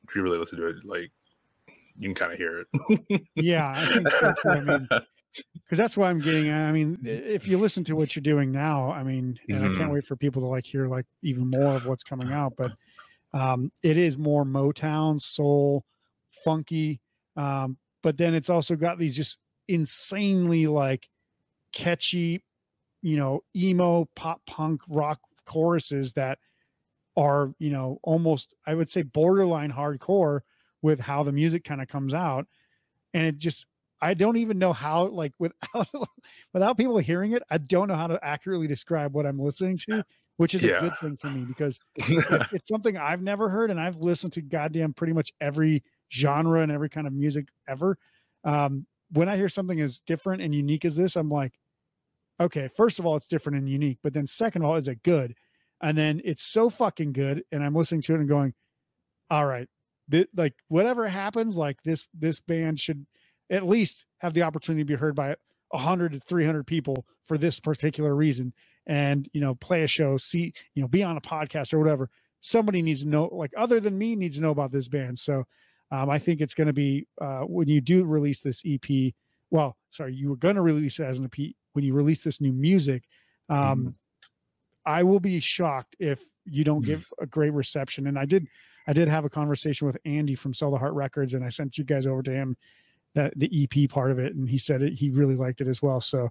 if 0.07 0.15
you 0.15 0.21
really 0.21 0.37
listen 0.37 0.57
to 0.59 0.67
it, 0.67 0.77
like 0.85 1.11
you 1.97 2.07
can 2.09 2.15
kind 2.15 2.31
of 2.31 2.37
hear 2.37 2.59
it. 2.99 3.21
yeah 3.35 3.73
i 3.75 3.85
think 3.85 4.09
that's 4.21 4.43
what 4.43 4.57
i 4.57 4.59
mean 4.59 4.87
because 5.63 5.77
that's 5.77 5.95
what 5.95 6.07
i'm 6.09 6.19
getting 6.19 6.51
i 6.51 6.69
mean 6.73 6.97
if 7.03 7.47
you 7.47 7.57
listen 7.57 7.85
to 7.85 7.95
what 7.95 8.13
you're 8.15 8.21
doing 8.21 8.51
now 8.51 8.91
i 8.91 9.01
mean 9.01 9.39
and 9.47 9.57
i 9.63 9.67
can't 9.77 9.89
Mhm. 9.89 9.93
wait 9.93 10.05
for 10.05 10.17
people 10.17 10.41
to 10.41 10.47
like 10.47 10.65
hear 10.65 10.87
like 10.87 11.05
even 11.23 11.49
more 11.49 11.73
of 11.73 11.85
what's 11.85 12.03
coming 12.03 12.29
out 12.33 12.51
but 12.57 12.73
um 13.35 13.71
it 13.83 13.97
is 13.97 14.17
more 14.17 14.43
motown 14.43 15.21
soul 15.21 15.85
funky 16.43 16.99
um 17.37 17.77
but 18.01 18.17
then 18.17 18.33
it's 18.33 18.49
also 18.49 18.75
got 18.75 18.97
these 18.97 19.15
just 19.15 19.37
insanely 19.67 20.65
like 20.65 21.07
catchy 21.73 22.43
you 23.01 23.17
know 23.17 23.41
emo 23.55 24.07
pop 24.15 24.41
punk 24.47 24.81
rock 24.89 25.19
choruses 25.45 26.13
that 26.13 26.39
are 27.15 27.53
you 27.59 27.69
know 27.69 27.99
almost 28.01 28.53
i 28.65 28.73
would 28.73 28.89
say 28.89 29.03
borderline 29.03 29.71
hardcore 29.71 30.39
with 30.85 30.99
how 30.99 31.23
the 31.23 31.31
music 31.31 31.63
kind 31.63 31.81
of 31.81 31.87
comes 31.87 32.13
out. 32.13 32.45
And 33.15 33.25
it 33.25 33.37
just 33.37 33.65
i 34.01 34.13
don't 34.13 34.37
even 34.37 34.59
know 34.59 34.73
how 34.73 35.07
like 35.07 35.33
without 35.39 35.87
without 36.53 36.77
people 36.77 36.97
hearing 36.97 37.31
it 37.31 37.41
i 37.49 37.57
don't 37.57 37.87
know 37.87 37.95
how 37.95 38.07
to 38.07 38.19
accurately 38.23 38.67
describe 38.67 39.13
what 39.13 39.25
i'm 39.25 39.39
listening 39.39 39.77
to 39.77 40.03
which 40.37 40.53
is 40.53 40.63
a 40.63 40.81
good 40.81 40.97
thing 40.97 41.17
for 41.17 41.27
me 41.27 41.45
because 41.45 41.79
it- 41.95 42.25
it's 42.53 42.67
something 42.69 42.97
i've 42.97 43.21
never 43.21 43.49
heard 43.49 43.71
and 43.71 43.79
i've 43.79 43.97
listened 43.97 44.33
to 44.33 44.41
goddamn 44.41 44.93
pretty 44.93 45.13
much 45.13 45.31
every 45.41 45.83
genre 46.11 46.61
and 46.61 46.71
every 46.71 46.89
kind 46.89 47.07
of 47.07 47.13
music 47.13 47.47
ever. 47.67 47.97
Um 48.43 48.85
when 49.11 49.29
i 49.29 49.37
hear 49.37 49.49
something 49.49 49.79
as 49.81 49.99
different 50.01 50.41
and 50.41 50.53
unique 50.53 50.85
as 50.85 50.95
this 50.95 51.15
i'm 51.15 51.29
like 51.29 51.53
okay 52.39 52.69
first 52.75 52.99
of 52.99 53.05
all 53.05 53.15
it's 53.15 53.27
different 53.27 53.57
and 53.57 53.69
unique 53.69 53.99
but 54.03 54.13
then 54.13 54.27
second 54.27 54.61
of 54.63 54.69
all 54.69 54.75
is 54.75 54.87
it 54.87 55.03
good? 55.03 55.35
And 55.81 55.97
then 55.97 56.21
it's 56.23 56.43
so 56.43 56.69
fucking 56.69 57.13
good 57.13 57.43
and 57.51 57.63
i'm 57.63 57.75
listening 57.75 58.01
to 58.03 58.13
it 58.13 58.19
and 58.19 58.29
going 58.29 58.53
all 59.29 59.45
right 59.45 59.67
thi- 60.09 60.27
like 60.35 60.53
whatever 60.67 61.07
happens 61.07 61.57
like 61.57 61.81
this 61.83 62.05
this 62.13 62.39
band 62.39 62.79
should 62.79 63.05
at 63.49 63.65
least 63.65 64.05
have 64.19 64.33
the 64.33 64.41
opportunity 64.43 64.81
to 64.81 64.85
be 64.87 64.95
heard 64.95 65.15
by 65.15 65.35
100 65.69 66.13
to 66.13 66.19
300 66.19 66.65
people 66.65 67.05
for 67.25 67.37
this 67.37 67.59
particular 67.59 68.15
reason 68.15 68.53
and 68.87 69.29
you 69.33 69.41
know 69.41 69.55
play 69.55 69.83
a 69.83 69.87
show 69.87 70.17
see 70.17 70.53
you 70.73 70.81
know 70.81 70.87
be 70.87 71.03
on 71.03 71.17
a 71.17 71.21
podcast 71.21 71.73
or 71.73 71.79
whatever 71.79 72.09
somebody 72.41 72.81
needs 72.81 73.01
to 73.01 73.07
know 73.07 73.29
like 73.31 73.51
other 73.57 73.79
than 73.79 73.97
me 73.97 74.15
needs 74.15 74.37
to 74.37 74.43
know 74.43 74.51
about 74.51 74.71
this 74.71 74.87
band 74.87 75.17
so 75.17 75.43
um, 75.91 76.09
i 76.09 76.19
think 76.19 76.41
it's 76.41 76.53
going 76.53 76.67
to 76.67 76.73
be 76.73 77.07
uh, 77.21 77.41
when 77.41 77.67
you 77.67 77.81
do 77.81 78.05
release 78.05 78.41
this 78.41 78.61
ep 78.65 79.13
well 79.49 79.75
sorry 79.91 80.13
you 80.13 80.29
were 80.29 80.35
going 80.35 80.55
to 80.55 80.61
release 80.61 80.99
it 80.99 81.03
as 81.03 81.19
an 81.19 81.25
ep 81.25 81.53
when 81.73 81.83
you 81.83 81.93
release 81.93 82.23
this 82.23 82.39
new 82.39 82.53
music 82.53 83.03
um, 83.49 83.95
I 84.85 85.03
will 85.03 85.19
be 85.19 85.39
shocked 85.39 85.95
if 85.99 86.21
you 86.45 86.63
don't 86.63 86.85
give 86.85 87.11
a 87.19 87.25
great 87.25 87.53
reception. 87.53 88.07
And 88.07 88.17
I 88.17 88.25
did, 88.25 88.47
I 88.87 88.93
did 88.93 89.07
have 89.07 89.25
a 89.25 89.29
conversation 89.29 89.87
with 89.87 89.97
Andy 90.05 90.35
from 90.35 90.53
Sell 90.53 90.71
the 90.71 90.77
Heart 90.77 90.93
Records, 90.93 91.33
and 91.33 91.43
I 91.43 91.49
sent 91.49 91.77
you 91.77 91.83
guys 91.83 92.05
over 92.05 92.21
to 92.23 92.31
him 92.31 92.55
that 93.15 93.33
the 93.37 93.49
EP 93.63 93.89
part 93.89 94.11
of 94.11 94.19
it, 94.19 94.35
and 94.35 94.49
he 94.49 94.57
said 94.57 94.81
it, 94.81 94.93
he 94.93 95.09
really 95.09 95.35
liked 95.35 95.61
it 95.61 95.67
as 95.67 95.81
well. 95.81 96.01
So, 96.01 96.29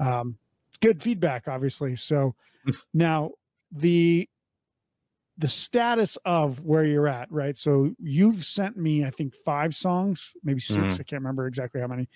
um, 0.00 0.36
good 0.82 1.02
feedback, 1.02 1.48
obviously. 1.48 1.96
So 1.96 2.34
now 2.94 3.30
the 3.70 4.28
the 5.38 5.48
status 5.48 6.18
of 6.26 6.60
where 6.60 6.84
you're 6.84 7.08
at, 7.08 7.32
right? 7.32 7.56
So 7.56 7.94
you've 7.98 8.44
sent 8.44 8.76
me, 8.76 9.02
I 9.04 9.10
think, 9.10 9.34
five 9.34 9.74
songs, 9.74 10.34
maybe 10.44 10.60
6 10.60 10.78
Mhm. 10.78 10.92
I 11.00 11.02
can't 11.04 11.22
remember 11.22 11.46
exactly 11.46 11.80
how 11.80 11.86
many, 11.86 12.06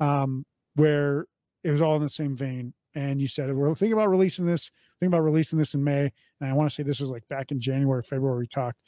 um, 0.00 0.44
where 0.74 1.24
it 1.64 1.70
was 1.70 1.80
all 1.80 1.96
in 1.96 2.02
the 2.02 2.10
same 2.10 2.36
vein. 2.36 2.74
And 2.94 3.20
you 3.22 3.26
said 3.26 3.52
we're 3.54 3.74
thinking 3.74 3.94
about 3.94 4.10
releasing 4.10 4.44
this, 4.46 4.70
thinking 5.00 5.12
about 5.14 5.24
releasing 5.24 5.58
this 5.58 5.74
in 5.74 5.82
May. 5.82 6.12
And 6.40 6.50
I 6.50 6.52
want 6.52 6.68
to 6.68 6.74
say 6.74 6.82
this 6.82 7.00
was 7.00 7.10
like 7.10 7.26
back 7.28 7.50
in 7.50 7.58
January, 7.58 8.02
February, 8.02 8.40
we 8.40 8.46
talked. 8.46 8.78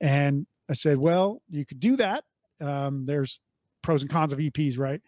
And 0.00 0.46
I 0.68 0.74
said, 0.74 0.98
well, 0.98 1.40
you 1.48 1.64
could 1.64 1.80
do 1.80 1.96
that. 1.96 2.24
Um, 2.60 3.06
there's 3.06 3.40
pros 3.82 4.02
and 4.02 4.10
cons 4.10 4.32
of 4.32 4.38
EPs, 4.38 4.78
right? 4.78 5.00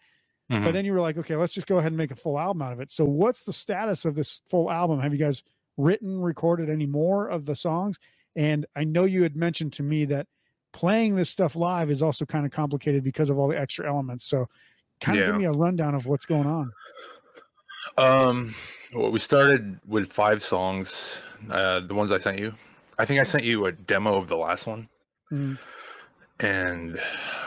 Mhm. 0.51 0.63
But 0.63 0.73
then 0.73 0.85
you 0.85 0.93
were 0.93 1.01
like, 1.01 1.17
okay, 1.17 1.35
let's 1.35 1.53
just 1.53 1.65
go 1.67 1.77
ahead 1.79 1.91
and 1.91 1.97
make 1.97 2.11
a 2.11 2.15
full 2.15 2.37
album 2.37 2.61
out 2.61 2.71
of 2.73 2.79
it. 2.79 2.91
So 2.91 3.03
what's 3.03 3.43
the 3.43 3.53
status 3.53 4.05
of 4.05 4.15
this 4.15 4.41
full 4.45 4.69
album? 4.71 4.99
Have 4.99 5.11
you 5.11 5.17
guys 5.19 5.41
written, 5.77 6.21
recorded 6.21 6.69
any 6.69 6.85
more 6.85 7.27
of 7.27 7.45
the 7.45 7.55
songs? 7.55 7.97
And 8.35 8.65
I 8.75 8.83
know 8.83 9.05
you 9.05 9.23
had 9.23 9.35
mentioned 9.35 9.73
to 9.73 9.83
me 9.83 10.05
that 10.05 10.27
playing 10.71 11.15
this 11.15 11.29
stuff 11.29 11.55
live 11.55 11.89
is 11.89 12.01
also 12.01 12.25
kind 12.25 12.45
of 12.45 12.51
complicated 12.51 13.03
because 13.03 13.29
of 13.29 13.39
all 13.39 13.47
the 13.47 13.59
extra 13.59 13.87
elements. 13.87 14.25
So 14.25 14.45
kind 15.01 15.17
of 15.17 15.25
give 15.25 15.35
me 15.37 15.45
a 15.45 15.51
rundown 15.51 15.95
of 15.95 16.05
what's 16.05 16.25
going 16.25 16.45
on. 16.45 16.71
Um, 17.97 18.53
well, 18.93 19.09
we 19.11 19.19
started 19.19 19.79
with 19.87 20.11
five 20.11 20.43
songs. 20.43 21.21
Uh, 21.49 21.79
the 21.79 21.93
ones 21.93 22.11
I 22.11 22.17
sent 22.17 22.39
you. 22.39 22.53
I 22.97 23.05
think 23.05 23.19
I 23.19 23.23
sent 23.23 23.43
you 23.43 23.65
a 23.65 23.71
demo 23.71 24.15
of 24.15 24.27
the 24.27 24.37
last 24.37 24.67
one, 24.67 24.87
Mhm. 25.31 25.57
and 26.39 26.99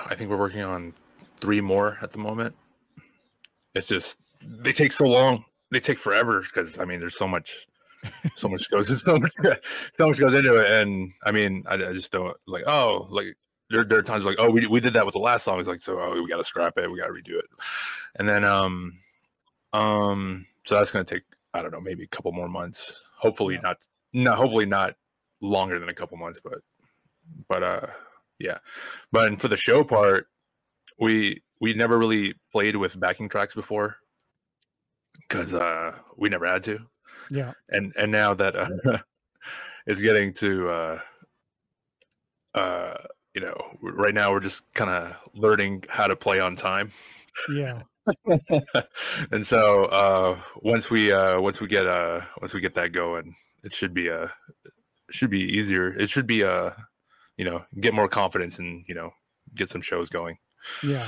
I 0.06 0.14
think 0.14 0.30
we're 0.30 0.36
working 0.36 0.62
on 0.62 0.92
three 1.40 1.60
more 1.60 1.98
at 2.02 2.12
the 2.12 2.18
moment. 2.18 2.54
It's 3.78 3.88
just 3.88 4.18
they 4.42 4.72
take 4.72 4.92
so 4.92 5.06
long. 5.06 5.44
They 5.70 5.80
take 5.80 5.98
forever 5.98 6.40
because 6.42 6.78
I 6.78 6.84
mean, 6.84 7.00
there's 7.00 7.16
so 7.16 7.28
much, 7.28 7.66
so 8.34 8.48
much 8.48 8.70
goes, 8.70 9.02
so 9.04 9.18
much, 9.18 9.32
so 9.96 10.06
much 10.06 10.18
goes 10.18 10.34
into 10.34 10.56
it, 10.58 10.70
and 10.70 11.12
I 11.24 11.32
mean, 11.32 11.64
I, 11.66 11.74
I 11.74 11.92
just 11.92 12.12
don't 12.12 12.36
like. 12.46 12.64
Oh, 12.66 13.06
like 13.10 13.36
there, 13.70 13.84
there 13.84 13.98
are 13.98 14.02
times 14.02 14.24
like, 14.24 14.36
oh, 14.38 14.50
we 14.50 14.66
we 14.66 14.80
did 14.80 14.92
that 14.94 15.04
with 15.06 15.14
the 15.14 15.18
last 15.20 15.44
song. 15.44 15.58
It's 15.58 15.68
like, 15.68 15.80
so 15.80 15.98
oh, 16.00 16.20
we 16.22 16.28
got 16.28 16.38
to 16.38 16.44
scrap 16.44 16.78
it. 16.78 16.90
We 16.90 16.98
got 16.98 17.06
to 17.06 17.12
redo 17.12 17.38
it, 17.38 17.46
and 18.16 18.28
then 18.28 18.44
um, 18.44 18.98
um, 19.72 20.46
so 20.64 20.76
that's 20.76 20.90
gonna 20.90 21.04
take 21.04 21.22
I 21.54 21.62
don't 21.62 21.72
know, 21.72 21.80
maybe 21.80 22.04
a 22.04 22.08
couple 22.08 22.32
more 22.32 22.48
months. 22.48 23.04
Hopefully 23.16 23.54
Yeah. 23.54 23.60
not, 23.62 23.76
no, 24.12 24.34
hopefully 24.34 24.66
not 24.66 24.94
longer 25.40 25.78
than 25.78 25.88
a 25.88 25.94
couple 25.94 26.16
months, 26.18 26.40
but 26.42 26.60
but 27.48 27.62
uh, 27.62 27.86
yeah. 28.38 28.58
But 29.12 29.40
for 29.40 29.48
the 29.48 29.56
show 29.56 29.84
part, 29.84 30.28
we 30.98 31.42
we 31.60 31.74
never 31.74 31.98
really 31.98 32.34
played 32.52 32.76
with 32.76 32.98
backing 33.00 33.28
tracks 33.28 33.54
before 33.54 33.96
because 35.28 35.54
uh 35.54 35.96
we 36.16 36.28
never 36.28 36.46
had 36.46 36.62
to 36.64 36.78
Yeah. 37.30 37.52
and 37.68 37.92
and 37.96 38.12
now 38.12 38.34
that 38.34 38.54
uh, 38.56 38.68
it's 39.86 40.00
getting 40.00 40.32
to 40.34 40.68
uh 40.68 41.00
uh 42.54 42.94
you 43.34 43.40
know 43.40 43.54
right 43.82 44.14
now 44.14 44.30
we're 44.32 44.40
just 44.40 44.62
kind 44.74 44.90
of 44.90 45.16
learning 45.34 45.84
how 45.88 46.06
to 46.06 46.16
play 46.16 46.40
on 46.40 46.54
time 46.56 46.92
Yeah. 47.54 47.82
and 49.32 49.46
so 49.46 49.84
uh 49.86 50.38
once 50.62 50.90
we 50.90 51.12
uh 51.12 51.40
once 51.40 51.60
we 51.60 51.68
get 51.68 51.86
uh 51.86 52.22
once 52.40 52.54
we 52.54 52.60
get 52.60 52.74
that 52.74 52.92
going 52.92 53.34
it 53.64 53.72
should 53.72 53.92
be 53.92 54.08
uh 54.10 54.28
should 55.10 55.30
be 55.30 55.40
easier 55.40 55.88
it 55.98 56.08
should 56.08 56.26
be 56.26 56.42
uh 56.42 56.70
you 57.36 57.44
know 57.44 57.64
get 57.80 57.92
more 57.94 58.08
confidence 58.08 58.58
and 58.58 58.84
you 58.88 58.94
know 58.94 59.10
get 59.54 59.68
some 59.68 59.82
shows 59.82 60.08
going 60.08 60.38
Yeah. 60.82 61.06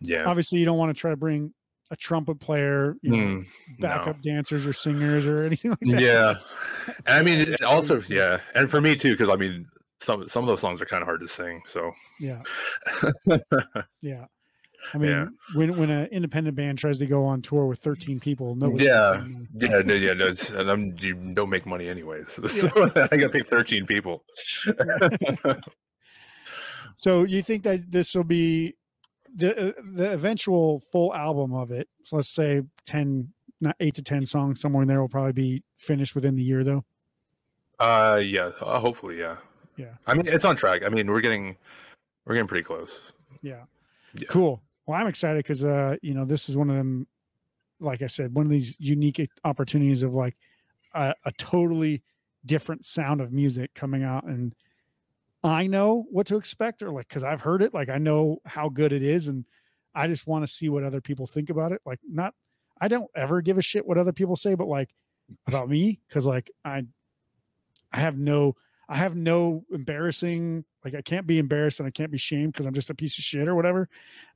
Yeah 0.00 0.24
Obviously, 0.26 0.58
you 0.58 0.64
don't 0.64 0.78
want 0.78 0.94
to 0.94 1.00
try 1.00 1.10
to 1.10 1.16
bring 1.16 1.52
a 1.92 1.96
trumpet 1.96 2.38
player, 2.38 2.94
you 3.02 3.10
know, 3.10 3.16
Mm, 3.16 3.46
no. 3.78 3.88
backup 3.88 4.22
dancers 4.22 4.64
or 4.66 4.72
singers 4.72 5.26
or 5.26 5.42
anything 5.46 5.70
like 5.72 5.80
that. 5.80 6.00
yeah 6.00 6.34
and 7.06 7.16
i 7.16 7.22
mean 7.22 7.38
it 7.38 7.62
also 7.62 8.00
yeah 8.08 8.38
and 8.54 8.70
for 8.70 8.80
me 8.80 8.94
too 8.94 9.10
because 9.10 9.28
i 9.28 9.34
mean 9.36 9.66
some 9.98 10.26
some 10.28 10.42
of 10.44 10.46
those 10.48 10.60
songs 10.60 10.80
are 10.80 10.86
kind 10.86 11.02
of 11.02 11.06
hard 11.06 11.20
to 11.20 11.28
sing 11.28 11.60
so 11.66 11.90
Yeah. 12.20 12.40
Yeah. 14.02 14.26
I 14.94 14.98
mean, 14.98 15.10
Yeah. 15.10 15.26
when 15.54 15.76
when 15.76 15.90
an 15.90 16.06
independent 16.06 16.56
band 16.56 16.78
tries 16.78 16.96
to 16.98 17.06
go 17.06 17.26
on 17.26 17.42
tour 17.42 17.66
with 17.66 17.80
13 17.80 18.18
people, 18.18 18.54
nobody 18.56 18.84
yeah 18.86 19.22
yeah 19.56 19.80
no, 19.84 19.92
yeah 19.94 20.14
no, 20.14 20.28
and 20.56 20.70
I'm, 20.70 20.94
you 21.00 21.34
don't 21.34 21.50
make 21.50 21.66
money 21.66 21.86
anyways 21.86 22.30
so 22.50 22.68
i 23.10 23.16
gotta 23.16 23.28
pay 23.28 23.42
13 23.42 23.84
people 23.84 24.24
So 26.96 27.24
you 27.24 27.42
think 27.42 27.62
that 27.64 27.90
this 27.90 28.14
will 28.14 28.24
be 28.24 28.74
the 29.36 29.68
uh, 29.70 29.72
the 29.92 30.12
eventual 30.12 30.80
full 30.92 31.14
album 31.14 31.52
of 31.54 31.70
it? 31.70 31.88
So 32.04 32.16
let's 32.16 32.28
say 32.28 32.62
10, 32.86 33.32
not 33.60 33.76
eight 33.80 33.94
to 33.94 34.02
10 34.02 34.26
songs 34.26 34.60
somewhere 34.60 34.82
in 34.82 34.88
there 34.88 35.00
will 35.00 35.08
probably 35.08 35.32
be 35.32 35.62
finished 35.78 36.14
within 36.14 36.34
the 36.36 36.42
year, 36.42 36.64
though. 36.64 36.84
uh 37.78 38.20
yeah 38.22 38.50
uh, 38.60 38.78
hopefully 38.78 39.18
yeah 39.18 39.36
Yeah. 39.76 39.94
i 40.06 40.12
mean 40.14 40.26
it's 40.26 40.44
on 40.44 40.54
track 40.56 40.82
i 40.84 40.88
mean 40.90 41.06
we're 41.10 41.20
getting 41.22 41.56
we're 42.26 42.34
getting 42.34 42.48
pretty 42.48 42.64
close 42.64 43.00
Yeah. 43.42 43.64
Yeah. 44.14 44.28
Cool. 44.28 44.60
Well, 44.86 44.98
I'm 45.00 45.06
excited 45.06 45.38
because 45.38 45.62
uh, 45.64 45.96
you 46.02 46.14
know, 46.14 46.24
this 46.24 46.48
is 46.48 46.56
one 46.56 46.68
of 46.68 46.76
them, 46.76 47.06
like 47.78 48.02
I 48.02 48.08
said, 48.08 48.34
one 48.34 48.44
of 48.44 48.50
these 48.50 48.76
unique 48.80 49.20
opportunities 49.44 50.02
of 50.02 50.14
like 50.14 50.36
a, 50.94 51.14
a 51.24 51.32
totally 51.38 52.02
different 52.44 52.84
sound 52.84 53.20
of 53.20 53.32
music 53.32 53.72
coming 53.74 54.02
out 54.02 54.24
and 54.24 54.52
I 55.42 55.66
know 55.66 56.04
what 56.10 56.26
to 56.26 56.36
expect 56.36 56.82
or 56.82 56.90
like 56.90 57.08
because 57.08 57.24
I've 57.24 57.40
heard 57.40 57.62
it, 57.62 57.72
like 57.72 57.88
I 57.88 57.98
know 57.98 58.38
how 58.44 58.68
good 58.68 58.92
it 58.92 59.02
is, 59.02 59.26
and 59.26 59.44
I 59.94 60.06
just 60.06 60.26
want 60.26 60.46
to 60.46 60.52
see 60.52 60.68
what 60.68 60.84
other 60.84 61.00
people 61.00 61.26
think 61.26 61.50
about 61.50 61.72
it. 61.72 61.80
Like, 61.86 62.00
not 62.08 62.34
I 62.80 62.88
don't 62.88 63.10
ever 63.14 63.40
give 63.40 63.58
a 63.58 63.62
shit 63.62 63.86
what 63.86 63.98
other 63.98 64.12
people 64.12 64.36
say, 64.36 64.54
but 64.54 64.68
like 64.68 64.90
about 65.46 65.68
me, 65.68 66.00
because 66.08 66.26
like 66.26 66.50
I 66.64 66.84
I 67.92 68.00
have 68.00 68.18
no 68.18 68.56
I 68.88 68.96
have 68.96 69.16
no 69.16 69.64
embarrassing 69.70 70.64
like 70.84 70.94
I 70.94 71.02
can't 71.02 71.26
be 71.26 71.38
embarrassed 71.38 71.80
and 71.80 71.86
I 71.86 71.90
can't 71.90 72.10
be 72.10 72.18
shamed 72.18 72.52
because 72.52 72.66
I'm 72.66 72.74
just 72.74 72.90
a 72.90 72.94
piece 72.94 73.18
of 73.18 73.24
shit 73.24 73.48
or 73.48 73.54
whatever. 73.54 73.88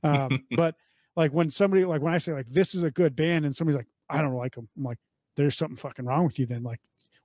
Um, 0.03 0.45
but 0.55 0.75
like 1.15 1.31
when 1.31 1.49
somebody 1.49 1.85
like 1.85 2.01
when 2.01 2.13
I 2.13 2.19
say 2.19 2.33
like 2.33 2.47
this 2.47 2.75
is 2.75 2.83
a 2.83 2.91
good 2.91 3.15
band 3.15 3.45
and 3.45 3.55
somebody's 3.55 3.77
like 3.77 3.87
I 4.09 4.21
don't 4.21 4.33
like 4.33 4.55
them, 4.55 4.69
I'm 4.77 4.83
like 4.83 4.99
there's 5.35 5.57
something 5.57 5.77
fucking 5.77 6.05
wrong 6.05 6.25
with 6.25 6.39
you. 6.39 6.45
Then 6.45 6.63
like 6.63 6.79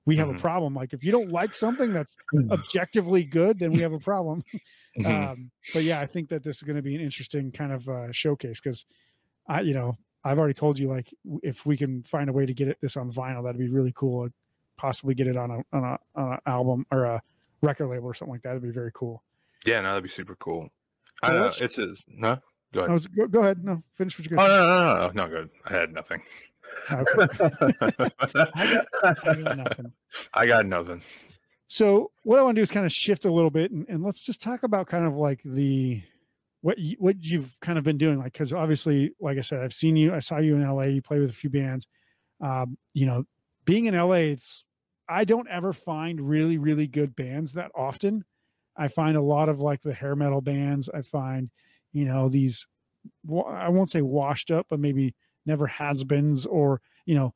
we 0.05 0.15
have 0.17 0.27
Mhm. 0.29 0.37
a 0.37 0.39
problem. 0.39 0.73
Like 0.73 0.93
if 0.93 1.03
you 1.03 1.11
don't 1.11 1.31
like 1.31 1.53
something 1.53 1.93
that's 1.93 2.15
objectively 2.51 3.23
good, 3.23 3.59
then 3.59 3.71
we 3.71 3.79
have 3.79 3.93
a 3.93 3.99
problem. 3.99 4.43
Mhm. 4.97 5.31
um, 5.31 5.51
but 5.73 5.83
yeah, 5.83 6.01
I 6.01 6.05
think 6.05 6.27
that 6.29 6.43
this 6.43 6.57
is 6.57 6.63
going 6.63 6.75
to 6.75 6.81
be 6.81 6.95
an 6.95 7.01
interesting 7.01 7.49
kind 7.49 7.71
of 7.71 7.87
uh, 7.87 8.11
showcase 8.11 8.59
because 8.59 8.83
I, 9.47 9.61
you 9.61 9.73
know, 9.73 9.95
I've 10.25 10.37
already 10.37 10.53
told 10.53 10.77
you 10.77 10.89
like 10.89 11.13
if 11.43 11.65
we 11.65 11.77
can 11.77 12.03
find 12.03 12.29
a 12.29 12.33
way 12.33 12.45
to 12.45 12.53
get 12.53 12.67
it 12.67 12.77
this 12.81 12.97
on 12.97 13.09
vinyl, 13.09 13.41
that'd 13.43 13.57
be 13.57 13.69
really 13.69 13.93
cool. 13.95 14.25
I'd 14.25 14.33
possibly 14.77 15.15
get 15.15 15.27
it 15.27 15.37
on 15.37 15.49
a 15.49 15.57
on 15.75 15.83
a, 15.85 15.97
on 16.19 16.33
a 16.33 16.39
album 16.49 16.85
or 16.91 17.05
a 17.05 17.21
record 17.61 17.87
label 17.87 18.07
or 18.07 18.13
something 18.13 18.33
like 18.33 18.41
that. 18.41 18.49
It'd 18.49 18.63
be 18.63 18.69
very 18.71 18.91
cool. 18.93 19.23
yeah 19.65 19.79
no 19.79 19.89
that'd 19.89 20.03
be 20.03 20.09
super 20.09 20.35
cool 20.35 20.67
i 21.23 21.31
know 21.31 21.41
let's- 21.43 21.61
it's 21.61 21.77
is 21.77 22.03
no 22.07 22.37
go 22.73 22.79
ahead 22.81 22.91
was, 22.91 23.07
go, 23.07 23.27
go 23.27 23.39
ahead. 23.41 23.63
No, 23.63 23.81
finish 23.93 24.17
what 24.19 24.29
you're 24.29 24.39
oh 24.41 24.47
going 24.47 24.59
no 24.59 24.79
no 24.79 24.93
no 24.95 25.07
no 25.07 25.23
no 25.25 25.29
good 25.29 25.49
i 25.67 25.73
had 25.73 25.93
nothing 25.93 26.21
I 26.89 27.03
to 29.13 29.55
Nothing. 29.55 29.93
I 30.33 30.45
got 30.45 30.65
nothing. 30.65 31.01
So 31.67 32.11
what 32.23 32.37
I 32.37 32.43
want 32.43 32.55
to 32.55 32.59
do 32.59 32.63
is 32.63 32.71
kind 32.71 32.85
of 32.85 32.91
shift 32.91 33.23
a 33.23 33.31
little 33.31 33.49
bit 33.49 33.71
and, 33.71 33.85
and 33.87 34.03
let's 34.03 34.25
just 34.25 34.41
talk 34.41 34.63
about 34.63 34.87
kind 34.87 35.05
of 35.05 35.15
like 35.15 35.41
the 35.45 36.01
what 36.59 36.77
you, 36.77 36.97
what 36.99 37.23
you've 37.23 37.57
kind 37.61 37.77
of 37.77 37.85
been 37.85 37.97
doing 37.97 38.19
like 38.19 38.33
because 38.33 38.51
obviously 38.51 39.13
like 39.21 39.37
I 39.37 39.41
said 39.41 39.63
I've 39.63 39.73
seen 39.73 39.95
you 39.95 40.13
I 40.13 40.19
saw 40.19 40.39
you 40.39 40.55
in 40.55 40.67
LA 40.67 40.83
you 40.83 41.01
play 41.01 41.19
with 41.19 41.29
a 41.29 41.33
few 41.33 41.49
bands 41.49 41.87
um, 42.41 42.77
you 42.93 43.05
know 43.05 43.23
being 43.63 43.85
in 43.85 43.95
LA 43.95 44.33
it's 44.33 44.65
I 45.07 45.23
don't 45.23 45.47
ever 45.47 45.71
find 45.71 46.19
really 46.19 46.57
really 46.57 46.87
good 46.87 47.15
bands 47.15 47.53
that 47.53 47.71
often 47.73 48.25
I 48.77 48.89
find 48.89 49.15
a 49.15 49.21
lot 49.21 49.47
of 49.47 49.61
like 49.61 49.81
the 49.81 49.93
hair 49.93 50.15
metal 50.15 50.41
bands 50.41 50.89
I 50.93 51.03
find 51.03 51.49
you 51.93 52.03
know 52.03 52.27
these 52.27 52.67
I 53.47 53.69
won't 53.69 53.89
say 53.89 54.01
washed 54.01 54.51
up 54.51 54.67
but 54.69 54.79
maybe 54.79 55.15
never 55.45 55.67
has 55.67 56.03
beens 56.03 56.45
or 56.45 56.81
you 57.05 57.15
know 57.15 57.33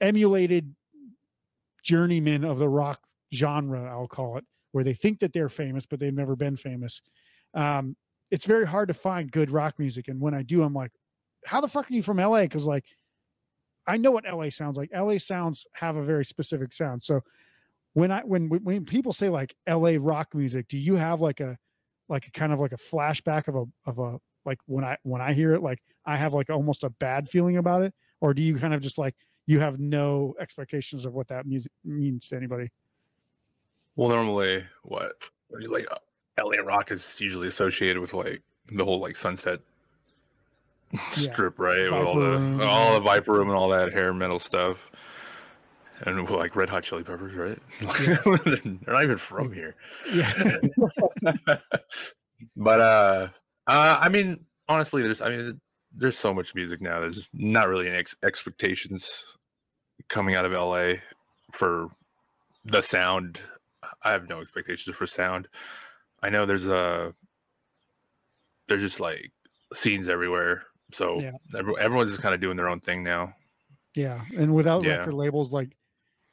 emulated 0.00 0.74
journeymen 1.82 2.44
of 2.44 2.58
the 2.58 2.68
rock 2.68 3.00
genre, 3.34 3.84
I'll 3.90 4.08
call 4.08 4.36
it, 4.36 4.44
where 4.72 4.84
they 4.84 4.94
think 4.94 5.20
that 5.20 5.32
they're 5.32 5.48
famous, 5.48 5.86
but 5.86 6.00
they've 6.00 6.14
never 6.14 6.36
been 6.36 6.56
famous. 6.56 7.02
Um, 7.54 7.96
it's 8.30 8.44
very 8.44 8.66
hard 8.66 8.88
to 8.88 8.94
find 8.94 9.30
good 9.30 9.50
rock 9.50 9.78
music. 9.78 10.08
And 10.08 10.20
when 10.20 10.34
I 10.34 10.42
do, 10.42 10.62
I'm 10.62 10.74
like, 10.74 10.92
how 11.44 11.60
the 11.60 11.68
fuck 11.68 11.90
are 11.90 11.94
you 11.94 12.02
from 12.02 12.18
LA? 12.18 12.42
Because 12.42 12.66
like 12.66 12.84
I 13.86 13.96
know 13.96 14.10
what 14.10 14.24
LA 14.30 14.50
sounds 14.50 14.76
like. 14.76 14.90
LA 14.94 15.18
sounds 15.18 15.66
have 15.74 15.96
a 15.96 16.04
very 16.04 16.24
specific 16.24 16.72
sound. 16.72 17.02
So 17.02 17.20
when 17.94 18.10
I 18.10 18.20
when 18.20 18.48
when 18.48 18.84
people 18.84 19.12
say 19.12 19.28
like 19.28 19.54
LA 19.68 19.96
rock 19.98 20.34
music, 20.34 20.68
do 20.68 20.78
you 20.78 20.96
have 20.96 21.20
like 21.20 21.40
a 21.40 21.58
like 22.08 22.26
a 22.26 22.30
kind 22.30 22.52
of 22.52 22.60
like 22.60 22.72
a 22.72 22.76
flashback 22.76 23.48
of 23.48 23.56
a 23.56 23.64
of 23.90 23.98
a 23.98 24.18
like 24.44 24.58
when 24.66 24.84
I 24.84 24.96
when 25.02 25.20
I 25.20 25.32
hear 25.32 25.54
it, 25.54 25.62
like 25.62 25.82
I 26.04 26.16
have 26.16 26.34
like 26.34 26.50
almost 26.50 26.84
a 26.84 26.90
bad 26.90 27.28
feeling 27.28 27.56
about 27.56 27.82
it? 27.82 27.94
Or 28.20 28.34
do 28.34 28.42
you 28.42 28.56
kind 28.56 28.74
of 28.74 28.80
just 28.80 28.98
like 28.98 29.14
you 29.46 29.60
have 29.60 29.78
no 29.78 30.34
expectations 30.40 31.04
of 31.04 31.14
what 31.14 31.28
that 31.28 31.46
music 31.46 31.72
means 31.84 32.28
to 32.28 32.36
anybody? 32.36 32.70
Well, 33.96 34.08
normally, 34.08 34.64
what 34.82 35.12
like? 35.50 35.86
uh, 35.90 35.96
LA 36.42 36.62
Rock 36.62 36.90
is 36.90 37.20
usually 37.20 37.48
associated 37.48 38.00
with 38.00 38.14
like 38.14 38.42
the 38.70 38.84
whole 38.84 39.00
like 39.00 39.16
Sunset 39.16 39.60
Strip, 41.10 41.58
right? 41.58 41.84
With 41.84 41.92
all 41.92 42.14
the 42.14 42.30
Room. 42.30 42.60
all 42.62 42.94
the 42.94 43.00
Viper 43.00 43.32
Room 43.32 43.48
and 43.48 43.56
all 43.56 43.68
that 43.70 43.92
hair 43.92 44.12
metal 44.12 44.38
stuff, 44.38 44.90
and 46.02 46.28
like 46.30 46.54
Red 46.54 46.68
Hot 46.68 46.82
Chili 46.82 47.02
Peppers, 47.02 47.34
right? 47.34 47.58
They're 48.44 48.94
not 48.94 49.04
even 49.04 49.16
from 49.16 49.52
here. 49.52 49.74
Yeah. 50.12 50.32
but 52.56 52.80
uh, 52.80 53.28
uh, 53.66 53.98
I 54.00 54.08
mean, 54.08 54.44
honestly, 54.68 55.02
there's 55.02 55.20
I 55.20 55.30
mean, 55.30 55.60
there's 55.94 56.18
so 56.18 56.32
much 56.32 56.54
music 56.54 56.80
now. 56.80 57.00
There's 57.00 57.28
not 57.32 57.68
really 57.68 57.88
any 57.88 57.98
ex- 57.98 58.16
expectations 58.22 59.36
coming 60.08 60.34
out 60.34 60.44
of 60.44 60.52
LA 60.52 60.94
for 61.52 61.88
the 62.64 62.80
sound. 62.82 63.40
I 64.04 64.12
have 64.12 64.28
no 64.28 64.40
expectations 64.40 64.96
for 64.96 65.06
sound. 65.06 65.48
I 66.22 66.30
know 66.30 66.46
there's 66.46 66.66
a 66.68 67.14
there's 68.68 68.82
just 68.82 69.00
like 69.00 69.30
scenes 69.74 70.08
everywhere. 70.08 70.64
So 70.92 71.20
Yeah. 71.20 71.32
every, 71.56 71.74
everyone's 71.78 72.10
just 72.10 72.22
kind 72.22 72.34
of 72.34 72.40
doing 72.40 72.56
their 72.56 72.68
own 72.68 72.80
thing 72.80 73.02
now. 73.02 73.34
Yeah, 73.94 74.24
and 74.36 74.54
without 74.54 74.84
Yeah. 74.84 74.98
record 74.98 75.14
labels 75.14 75.52
like 75.52 75.76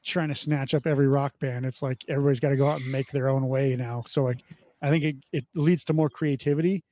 trying 0.05 0.29
to 0.29 0.35
snatch 0.35 0.73
up 0.73 0.85
every 0.85 1.07
rock 1.07 1.33
band, 1.39 1.65
it's 1.65 1.81
like 1.81 2.03
everybody's 2.07 2.39
got 2.39 2.49
to 2.49 2.55
go 2.57 2.67
out 2.69 2.79
and 2.81 2.91
make 2.91 3.11
their 3.11 3.29
own 3.29 3.47
way 3.49 3.75
now. 3.75 4.03
So 4.07 4.23
like, 4.23 4.39
I 4.81 4.89
think 4.89 5.03
it, 5.03 5.15
it 5.33 5.45
leads 5.55 5.83
to 5.85 5.93
more 5.93 6.09
creativity 6.09 6.83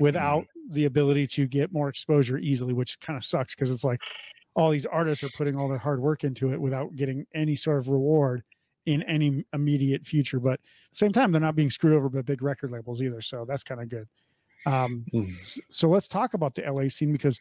without 0.00 0.44
Mm-hmm. 0.44 0.53
The 0.70 0.84
ability 0.86 1.26
to 1.28 1.46
get 1.46 1.72
more 1.72 1.88
exposure 1.88 2.38
easily, 2.38 2.72
which 2.72 2.98
kind 3.00 3.16
of 3.16 3.24
sucks 3.24 3.54
because 3.54 3.70
it's 3.70 3.84
like, 3.84 4.02
all 4.56 4.70
these 4.70 4.86
artists 4.86 5.24
are 5.24 5.30
putting 5.30 5.56
all 5.56 5.68
their 5.68 5.78
hard 5.78 6.00
work 6.00 6.22
into 6.22 6.52
it 6.52 6.60
without 6.60 6.94
getting 6.94 7.26
any 7.34 7.56
sort 7.56 7.78
of 7.78 7.88
reward 7.88 8.44
in 8.86 9.02
any 9.02 9.44
immediate 9.52 10.06
future. 10.06 10.38
But 10.38 10.54
at 10.54 10.60
the 10.90 10.96
same 10.96 11.12
time, 11.12 11.32
they're 11.32 11.40
not 11.40 11.56
being 11.56 11.70
screwed 11.70 11.94
over 11.94 12.08
by 12.08 12.22
big 12.22 12.42
record 12.42 12.70
labels 12.70 13.02
either. 13.02 13.20
So 13.20 13.44
that's 13.44 13.64
kind 13.64 13.80
of 13.80 13.88
good. 13.88 14.08
Um, 14.66 15.04
Mm. 15.12 15.60
so 15.68 15.88
let's 15.88 16.08
talk 16.08 16.34
about 16.34 16.54
the 16.54 16.62
LA 16.62 16.88
scene 16.88 17.12
because 17.12 17.40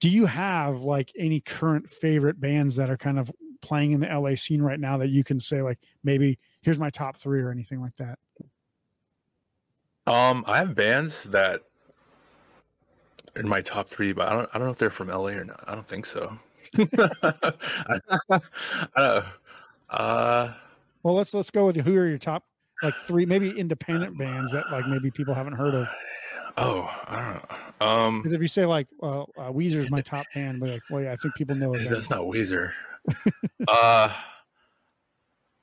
do 0.00 0.08
you 0.10 0.26
have 0.26 0.82
like 0.82 1.10
any 1.16 1.40
current 1.40 1.88
favorite 1.90 2.40
bands 2.40 2.76
that 2.76 2.90
are 2.90 2.96
kind 2.96 3.18
of 3.18 3.32
playing 3.60 3.92
in 3.92 4.00
the 4.00 4.06
LA 4.06 4.34
scene 4.36 4.62
right 4.62 4.78
now 4.78 4.96
that 4.98 5.08
you 5.08 5.24
can 5.24 5.40
say 5.40 5.62
like 5.62 5.78
maybe 6.04 6.38
here's 6.62 6.78
my 6.78 6.90
top 6.90 7.16
three 7.16 7.40
or 7.40 7.50
anything 7.50 7.80
like 7.80 7.96
that? 7.96 8.18
Um, 10.06 10.44
I 10.46 10.58
have 10.58 10.74
bands 10.74 11.24
that 11.24 11.62
in 13.38 13.48
my 13.48 13.60
top 13.60 13.88
three, 13.88 14.12
but 14.12 14.28
I 14.28 14.32
don't. 14.32 14.48
I 14.54 14.58
don't 14.58 14.66
know 14.66 14.72
if 14.72 14.78
they're 14.78 14.90
from 14.90 15.08
LA 15.08 15.28
or 15.30 15.44
not. 15.44 15.62
I 15.66 15.74
don't 15.74 15.86
think 15.86 16.06
so. 16.06 16.38
I, 16.78 17.52
don't. 18.28 19.24
Uh, 19.90 20.52
Well, 21.02 21.14
let's 21.14 21.32
let's 21.34 21.50
go 21.50 21.66
with 21.66 21.76
who 21.76 21.96
are 21.96 22.06
your 22.06 22.18
top 22.18 22.44
like 22.82 22.94
three 23.06 23.26
maybe 23.26 23.50
independent 23.50 24.16
bands 24.18 24.52
that 24.52 24.70
like 24.70 24.86
maybe 24.86 25.10
people 25.10 25.34
haven't 25.34 25.54
heard 25.54 25.74
of. 25.74 25.88
oh, 26.56 26.90
I 27.06 27.16
don't 27.16 27.34
know. 27.80 27.86
Um, 27.86 28.18
Because 28.18 28.32
if 28.32 28.42
you 28.42 28.48
say 28.48 28.66
like 28.66 28.86
well, 28.98 29.28
uh, 29.38 29.50
Weezer's 29.50 29.90
my 29.90 30.00
top 30.00 30.26
band, 30.34 30.60
but 30.60 30.70
like, 30.70 30.82
well, 30.90 31.02
yeah, 31.02 31.12
I 31.12 31.16
think 31.16 31.34
people 31.34 31.56
know 31.56 31.72
that's 31.90 32.10
not 32.10 32.22
Weezer. 32.22 32.72
uh, 33.68 34.12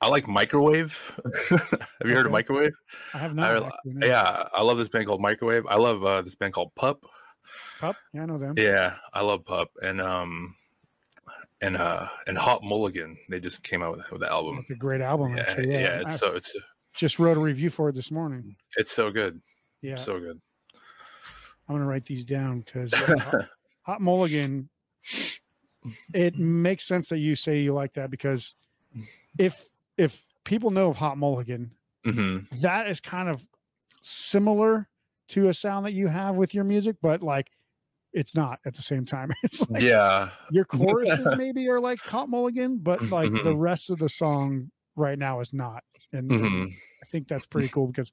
I 0.00 0.08
like 0.08 0.26
Microwave. 0.28 1.18
have 1.50 1.80
you 2.04 2.14
heard 2.14 2.26
of 2.26 2.32
Microwave? 2.32 2.72
I 3.14 3.18
have 3.18 3.30
I, 3.38 3.58
not. 3.58 3.72
no. 3.84 4.06
yeah, 4.06 4.48
I 4.54 4.62
love 4.62 4.78
this 4.78 4.88
band 4.88 5.06
called 5.06 5.20
Microwave. 5.20 5.66
I 5.68 5.76
love 5.76 6.04
uh, 6.04 6.22
this 6.22 6.34
band 6.34 6.52
called 6.52 6.74
Pup. 6.74 7.04
Pup? 7.78 7.96
Yeah, 8.12 8.22
I 8.22 8.26
know 8.26 8.38
them. 8.38 8.54
Yeah, 8.56 8.96
I 9.12 9.22
love 9.22 9.44
Pup 9.44 9.70
and 9.82 10.00
um 10.00 10.56
and 11.60 11.76
uh 11.76 12.08
and 12.26 12.36
Hot 12.38 12.62
Mulligan. 12.62 13.16
They 13.28 13.40
just 13.40 13.62
came 13.62 13.82
out 13.82 13.96
with, 13.96 14.10
with 14.12 14.20
the 14.20 14.30
album. 14.30 14.58
It's 14.58 14.70
a 14.70 14.74
great 14.74 15.00
album. 15.00 15.36
Yeah, 15.36 15.42
actually. 15.42 15.72
yeah, 15.72 15.78
Yeah, 15.80 16.00
it's 16.00 16.14
I 16.14 16.16
so 16.16 16.34
it's 16.36 16.56
just 16.94 17.18
wrote 17.18 17.36
a 17.36 17.40
review 17.40 17.70
for 17.70 17.88
it 17.90 17.94
this 17.94 18.10
morning. 18.10 18.56
it's 18.76 18.92
so 18.92 19.10
good, 19.10 19.40
Yeah, 19.82 19.96
so 19.96 20.18
good. 20.18 20.40
I'm 21.68 21.74
gonna 21.76 21.86
write 21.86 22.06
these 22.06 22.24
down 22.24 22.60
because 22.60 22.92
Hot, 22.94 23.44
Hot 23.82 24.00
Mulligan. 24.00 24.68
It 26.12 26.36
makes 26.36 26.84
sense 26.84 27.08
that 27.10 27.18
you 27.18 27.36
say 27.36 27.60
you 27.60 27.72
like 27.72 27.94
that 27.94 28.10
because 28.10 28.54
if 29.38 29.68
if 29.96 30.24
people 30.44 30.70
know 30.70 30.88
of 30.90 30.96
Hot 30.96 31.16
Mulligan, 31.18 31.72
hmm 32.04 32.38
that 32.60 32.88
is 32.88 33.00
kind 33.00 33.28
of 33.28 33.46
similar 34.02 34.88
to 35.28 35.48
a 35.48 35.54
sound 35.54 35.86
that 35.86 35.94
you 35.94 36.08
have 36.08 36.36
with 36.36 36.54
your 36.54 36.64
music, 36.64 36.96
but 37.02 37.22
like 37.22 37.50
it's 38.12 38.34
not 38.34 38.60
at 38.66 38.74
the 38.74 38.82
same 38.82 39.04
time. 39.04 39.30
It's 39.44 39.68
like 39.70 39.86
Yeah, 39.86 40.30
your 40.48 40.64
choruses 40.66 41.34
maybe 41.34 41.68
are 41.68 41.80
like 41.80 42.04
Hot 42.06 42.28
Mulligan, 42.28 42.78
but 42.78 43.02
like 43.10 43.32
the 43.42 43.52
Mhm. 43.52 43.56
rest 43.56 43.90
of 43.90 43.98
the 43.98 44.08
song 44.08 44.70
right 44.96 45.18
now 45.18 45.40
is 45.40 45.52
not. 45.52 45.84
And, 46.12 46.36
and 46.38 46.56
hmm 46.56 46.78
I 47.02 47.06
think 47.06 47.28
that's 47.28 47.46
pretty 47.46 47.68
cool 47.68 47.88
because 47.88 48.12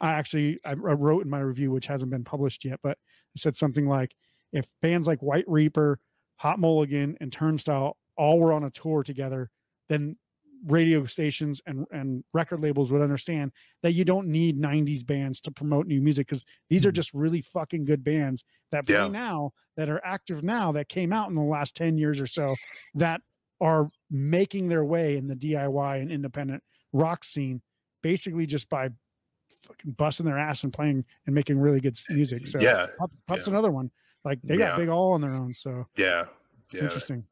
I 0.00 0.12
actually 0.12 0.60
I, 0.64 0.72
I 0.72 0.74
wrote 0.74 1.24
in 1.24 1.30
my 1.30 1.40
review, 1.40 1.70
which 1.72 1.86
hasn't 1.86 2.10
been 2.10 2.24
published 2.24 2.64
yet, 2.64 2.80
but 2.82 2.98
I 3.36 3.38
said 3.38 3.56
something 3.56 3.86
like 3.86 4.14
if 4.52 4.66
bands 4.82 5.06
like 5.06 5.22
White 5.22 5.46
Reaper, 5.48 6.00
Hot 6.36 6.58
Mulligan, 6.58 7.16
and 7.20 7.32
Turnstile 7.32 7.98
all 8.16 8.40
were 8.40 8.52
on 8.52 8.64
a 8.64 8.70
tour 8.70 9.02
together, 9.02 9.50
then 9.88 10.16
radio 10.66 11.04
stations 11.06 11.60
and 11.66 11.86
and 11.90 12.22
record 12.32 12.60
labels 12.60 12.90
would 12.92 13.02
understand 13.02 13.50
that 13.82 13.92
you 13.92 14.04
don't 14.04 14.28
need 14.28 14.56
90s 14.58 15.04
bands 15.04 15.40
to 15.40 15.50
promote 15.50 15.86
new 15.86 16.00
music 16.00 16.26
because 16.28 16.44
these 16.70 16.86
are 16.86 16.92
Mhm. 16.92 16.96
just 16.96 17.12
really 17.14 17.40
fucking 17.40 17.84
good 17.84 18.04
bands 18.04 18.44
that 18.70 18.86
play 18.86 18.94
Yeah. 18.94 19.08
now 19.08 19.52
that 19.76 19.88
are 19.88 20.00
active 20.04 20.42
now 20.44 20.70
that 20.72 20.88
came 20.88 21.12
out 21.12 21.28
in 21.28 21.34
the 21.34 21.42
last 21.42 21.74
10 21.74 21.98
years 21.98 22.20
or 22.20 22.26
so 22.26 22.54
that 22.94 23.20
are 23.60 23.90
making 24.10 24.68
their 24.68 24.84
way 24.84 25.16
in 25.16 25.26
the 25.26 25.34
DIY 25.36 25.96
and 25.96 26.10
independent 26.12 26.62
rock 26.92 27.24
scene 27.24 27.60
basically 28.02 28.46
just 28.46 28.68
by 28.68 28.90
fucking 29.62 29.92
busting 29.92 30.26
their 30.26 30.38
ass 30.38 30.64
and 30.64 30.72
playing 30.72 31.04
and 31.26 31.34
making 31.34 31.58
really 31.60 31.80
good 31.80 31.96
music. 32.10 32.46
So 32.46 32.60
yeah, 32.60 32.86
Pup's 33.26 33.46
yeah. 33.46 33.52
another 33.52 33.70
one. 33.70 33.90
Like 34.24 34.40
they 34.42 34.56
got 34.56 34.72
Yeah. 34.72 34.76
big 34.76 34.88
all 34.88 35.12
on 35.12 35.20
their 35.20 35.32
own. 35.34 35.54
So 35.54 35.86
yeah, 35.96 36.26
it's 36.70 36.80
interesting. 36.82 37.26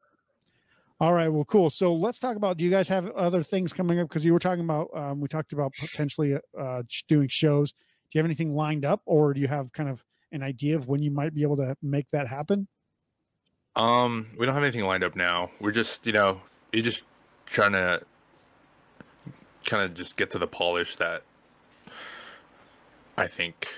All 1.01 1.13
right, 1.13 1.29
well, 1.29 1.43
cool. 1.45 1.71
So 1.71 1.95
let's 1.95 2.19
talk 2.19 2.35
about. 2.35 2.57
Do 2.57 2.63
you 2.63 2.69
guys 2.69 2.87
have 2.89 3.09
other 3.13 3.41
things 3.41 3.73
coming 3.73 3.99
up? 3.99 4.07
Because 4.07 4.23
you 4.23 4.33
were 4.33 4.39
talking 4.39 4.63
about, 4.63 4.87
um, 4.93 5.19
we 5.19 5.27
talked 5.27 5.51
about 5.51 5.73
potentially 5.79 6.35
uh, 6.55 6.83
doing 7.07 7.27
shows. 7.27 7.71
Do 7.71 7.77
you 8.13 8.19
have 8.19 8.25
anything 8.25 8.53
lined 8.53 8.85
up, 8.85 9.01
or 9.07 9.33
do 9.33 9.41
you 9.41 9.47
have 9.47 9.71
kind 9.71 9.89
of 9.89 10.03
an 10.31 10.43
idea 10.43 10.75
of 10.75 10.87
when 10.87 11.01
you 11.01 11.09
might 11.09 11.33
be 11.33 11.41
able 11.41 11.57
to 11.57 11.75
make 11.81 12.05
that 12.11 12.27
happen? 12.27 12.67
Um, 13.75 14.27
we 14.37 14.45
don't 14.45 14.53
have 14.53 14.63
anything 14.63 14.85
lined 14.85 15.03
up 15.03 15.15
now. 15.15 15.49
We're 15.59 15.71
just, 15.71 16.05
you 16.05 16.13
know, 16.13 16.39
you're 16.71 16.83
just 16.83 17.03
trying 17.47 17.71
to 17.71 18.03
kind 19.65 19.81
of 19.81 19.95
just 19.95 20.17
get 20.17 20.29
to 20.31 20.37
the 20.37 20.45
polish 20.45 20.97
that 20.97 21.23
I 23.17 23.25
think 23.25 23.69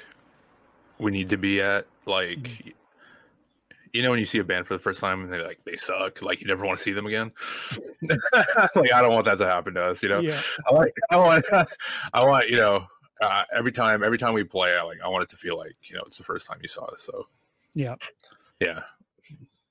we 0.98 1.12
need 1.12 1.30
to 1.30 1.38
be 1.38 1.62
at. 1.62 1.88
Like, 2.06 2.76
you 3.94 4.02
know, 4.02 4.10
when 4.10 4.20
you 4.20 4.26
see 4.26 4.40
a 4.40 4.44
band 4.44 4.66
for 4.66 4.74
the 4.74 4.80
first 4.80 5.00
time 5.00 5.22
and 5.24 5.32
they 5.32 5.42
like 5.42 5.60
they 5.66 5.76
suck, 5.76 6.22
like 6.24 6.42
you 6.42 6.48
never 6.48 6.66
want 6.66 6.78
to 6.78 6.84
see 6.84 6.92
them 6.94 7.06
again. 7.06 7.32
like, 8.02 8.92
I 8.94 9.02
don't 9.02 9.14
want 9.14 9.26
that 9.26 9.38
to 9.38 9.46
happen 9.46 9.76
to 9.76 9.84
us. 9.84 10.02
You 10.04 10.10
know, 10.10 10.20
Yeah, 10.20 10.42
I 10.70 10.74
like, 10.74 10.94
I 11.12 11.18
want, 11.18 11.46
I 12.14 12.26
want, 12.26 12.50
you 12.50 12.58
know, 12.58 12.86
uh, 13.22 13.44
every 13.54 13.72
time, 13.72 14.04
every 14.04 14.18
time 14.18 14.34
we 14.34 14.44
play, 14.44 14.76
I 14.76 14.82
like, 14.84 14.98
I 15.04 15.08
want 15.08 15.24
it 15.24 15.30
to 15.30 15.38
feel 15.38 15.58
like, 15.58 15.76
you 15.84 15.96
know, 15.96 16.04
it's 16.08 16.18
the 16.18 16.24
first 16.24 16.48
time 16.48 16.58
you 16.62 16.68
saw 16.68 16.86
us. 16.86 17.04
So, 17.04 17.28
yeah. 17.76 17.96
yeah. 18.60 18.82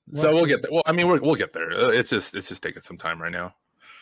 Well, 0.09 0.21
so 0.23 0.31
we'll 0.31 0.45
get 0.45 0.61
there. 0.61 0.71
Well, 0.71 0.83
I 0.85 0.93
mean, 0.93 1.07
we're, 1.07 1.19
we'll 1.19 1.35
get 1.35 1.53
there. 1.53 1.71
Uh, 1.71 1.87
It's 1.89 2.09
just, 2.09 2.33
it's 2.33 2.49
just 2.49 2.63
taking 2.63 2.81
some 2.81 2.97
time 2.97 3.21
right 3.21 3.31
now. 3.31 3.53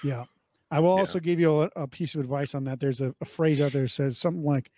Yeah. 0.03 0.25
I 0.69 0.79
will 0.79 0.95
Yeah. 0.95 1.01
also 1.01 1.19
give 1.19 1.39
you 1.39 1.63
a, 1.63 1.69
a 1.75 1.87
piece 1.87 2.15
of 2.15 2.21
advice 2.21 2.55
on 2.55 2.63
that. 2.65 2.79
There's 2.79 3.01
a, 3.01 3.13
a 3.21 3.25
phrase 3.25 3.59
out 3.59 3.71
there 3.73 3.83
that 3.83 3.89
says 3.89 4.17
something 4.17 4.43
like, 4.43 4.71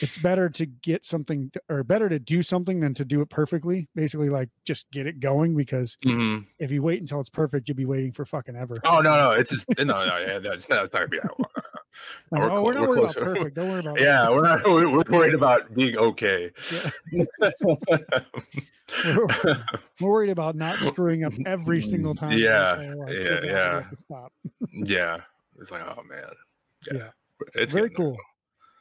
it's 0.00 0.18
better 0.18 0.48
to 0.50 0.66
get 0.66 1.04
something 1.04 1.50
or 1.68 1.82
better 1.84 2.08
to 2.08 2.18
do 2.18 2.42
something 2.42 2.80
than 2.80 2.94
to 2.94 3.04
do 3.04 3.20
it 3.20 3.30
perfectly. 3.30 3.88
Basically, 3.94 4.28
like 4.28 4.48
just 4.64 4.90
get 4.90 5.06
it 5.06 5.20
going 5.20 5.56
because 5.56 5.96
Mhm. 6.04 6.46
if 6.58 6.70
you 6.70 6.82
wait 6.82 7.00
until 7.00 7.20
it's 7.20 7.30
perfect, 7.30 7.68
you'll 7.68 7.76
be 7.76 7.84
waiting 7.86 8.12
for 8.12 8.24
fucking 8.24 8.56
ever. 8.56 8.76
Oh 8.84 9.00
no, 9.00 9.16
no, 9.16 9.30
it's 9.32 9.50
just 9.50 9.66
no, 9.78 9.84
no, 9.84 10.18
yeah, 10.18 10.38
no, 10.38 10.52
it's 10.52 10.68
not, 10.68 10.84
it's 10.84 10.92
not 10.92 11.00
gonna 11.00 11.08
be 11.08 11.18
that. 11.18 11.38
Like, 12.30 12.42
we're 12.42 12.50
oh, 12.50 12.62
we're 12.62 12.72
not 12.74 12.88
we're 12.88 12.96
worried 12.96 13.04
about 13.04 13.16
perfect. 13.16 13.56
Don't 13.56 13.68
worry 13.70 13.80
about 13.84 14.00
Yeah, 14.00 14.30
we're 14.30 14.42
not. 14.42 14.64
We're 14.64 15.02
worried 15.18 15.34
about 15.34 15.74
being 15.74 15.96
okay. 15.96 16.50
that. 16.70 18.24
We're, 19.06 19.26
we're 20.00 20.08
worried 20.10 20.30
about 20.30 20.54
not 20.54 20.76
screwing 20.78 21.24
up 21.24 21.32
every 21.46 21.80
single 21.80 22.14
time. 22.14 22.36
Yeah, 22.36 22.72
like, 22.96 23.14
yeah, 23.14 23.22
so 23.22 23.40
yeah. 23.42 23.72
have 23.80 23.90
to 23.90 23.96
stop. 24.04 24.32
yeah, 24.72 25.16
it's 25.58 25.70
like, 25.70 25.82
oh 25.82 26.02
man. 26.02 26.24
Yeah. 26.90 27.08
it's 27.54 27.72
Very 27.72 27.88
cool. 27.90 28.10
there. 28.10 28.16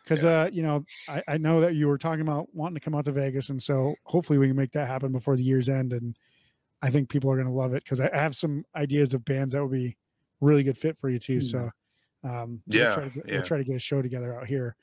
Cool. 0.09 0.17
Because 0.17 0.23
uh, 0.23 0.49
you 0.51 0.63
know, 0.63 0.85
I, 1.07 1.23
I 1.27 1.37
know 1.37 1.61
that 1.61 1.75
you 1.75 1.87
were 1.87 1.97
talking 1.97 2.21
about 2.21 2.53
wanting 2.53 2.75
to 2.75 2.79
come 2.81 2.95
out 2.95 3.05
to 3.05 3.11
Vegas, 3.11 3.49
and 3.49 3.61
so 3.61 3.95
hopefully 4.05 4.39
we 4.39 4.47
can 4.47 4.55
make 4.55 4.71
that 4.73 4.87
happen 4.87 5.11
before 5.11 5.35
the 5.35 5.43
year's 5.43 5.69
end. 5.69 5.93
And 5.93 6.17
I 6.81 6.89
think 6.89 7.09
people 7.09 7.31
are 7.31 7.35
going 7.35 7.47
to 7.47 7.53
love 7.53 7.73
it 7.73 7.83
because 7.83 7.99
I, 7.99 8.09
I 8.13 8.17
have 8.17 8.35
some 8.35 8.65
ideas 8.75 9.13
of 9.13 9.25
bands 9.25 9.53
that 9.53 9.61
would 9.63 9.71
be 9.71 9.97
really 10.39 10.63
good 10.63 10.77
fit 10.77 10.97
for 10.97 11.09
you 11.09 11.19
too. 11.19 11.41
So 11.41 11.69
um, 12.23 12.63
we'll 12.67 12.77
Yeah, 12.79 12.93
try 12.95 13.03
to 13.05 13.09
get, 13.09 13.25
yeah. 13.27 13.33
we'll 13.35 13.43
try 13.43 13.57
to 13.57 13.63
get 13.63 13.75
a 13.75 13.79
show 13.79 14.01
together 14.01 14.35
out 14.35 14.47
here. 14.47 14.75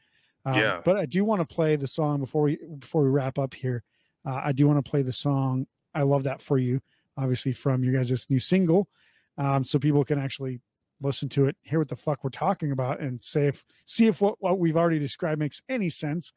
Um, 0.44 0.54
Yeah. 0.56 0.80
but 0.84 0.96
I 0.96 1.06
do 1.06 1.24
want 1.24 1.46
to 1.46 1.54
play 1.54 1.76
the 1.76 1.86
song 1.88 2.20
before 2.20 2.42
we 2.42 2.58
before 2.78 3.02
we 3.02 3.08
wrap 3.08 3.38
up 3.38 3.54
here. 3.54 3.82
Uh, 4.24 4.40
I 4.44 4.52
do 4.52 4.66
want 4.66 4.84
to 4.84 4.88
play 4.88 5.02
the 5.02 5.12
song 5.12 5.66
"I 5.94 6.02
Love 6.02 6.24
That 6.24 6.40
for 6.40 6.58
You," 6.58 6.80
obviously 7.16 7.52
from 7.52 7.82
your 7.84 7.92
guys' 7.94 8.30
new 8.30 8.40
single, 8.40 8.88
um, 9.36 9.64
so 9.64 9.78
people 9.78 10.04
can 10.04 10.18
actually 10.18 10.60
listen 11.00 11.28
to 11.30 11.46
it, 11.46 11.56
hear 11.62 11.78
what 11.78 11.88
the 11.88 11.96
fuck 11.96 12.24
we're 12.24 12.30
talking 12.30 12.72
about, 12.72 13.00
and 13.00 13.20
say 13.20 13.46
if 13.46 13.64
see 13.86 14.06
if 14.06 14.20
what, 14.20 14.36
what 14.40 14.58
we've 14.58 14.76
already 14.76 14.98
described 14.98 15.38
makes 15.38 15.62
any 15.68 15.88
sense. 15.88 16.32